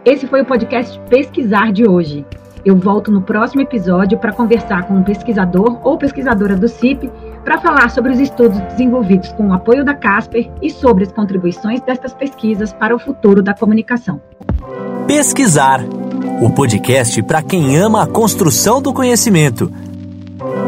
Esse 0.05 0.27
foi 0.27 0.43
o 0.43 0.45
podcast 0.45 0.97
Pesquisar 1.09 1.73
de 1.73 1.85
hoje. 1.87 2.23
Eu 2.63 2.75
volto 2.75 3.11
no 3.11 3.21
próximo 3.21 3.61
episódio 3.61 4.17
para 4.17 4.31
conversar 4.31 4.87
com 4.87 4.95
um 4.95 5.03
pesquisador 5.03 5.85
ou 5.85 5.97
pesquisadora 5.97 6.55
do 6.55 6.67
CIP 6.67 7.11
para 7.45 7.59
falar 7.59 7.91
sobre 7.91 8.11
os 8.11 8.19
estudos 8.19 8.59
desenvolvidos 8.59 9.31
com 9.33 9.49
o 9.49 9.53
apoio 9.53 9.85
da 9.85 9.93
Casper 9.93 10.49
e 10.61 10.71
sobre 10.71 11.03
as 11.03 11.11
contribuições 11.11 11.79
destas 11.79 12.11
pesquisas 12.11 12.73
para 12.73 12.95
o 12.95 12.99
futuro 12.99 13.43
da 13.43 13.53
comunicação. 13.53 14.19
Pesquisar 15.05 15.81
o 16.41 16.49
podcast 16.49 17.21
para 17.21 17.43
quem 17.43 17.77
ama 17.77 18.01
a 18.01 18.07
construção 18.07 18.81
do 18.81 18.91
conhecimento. 18.91 19.71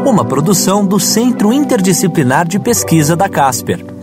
Uma 0.06 0.24
produção 0.24 0.86
do 0.86 1.00
Centro 1.00 1.52
Interdisciplinar 1.52 2.46
de 2.46 2.60
Pesquisa 2.60 3.16
da 3.16 3.28
Casper. 3.28 3.97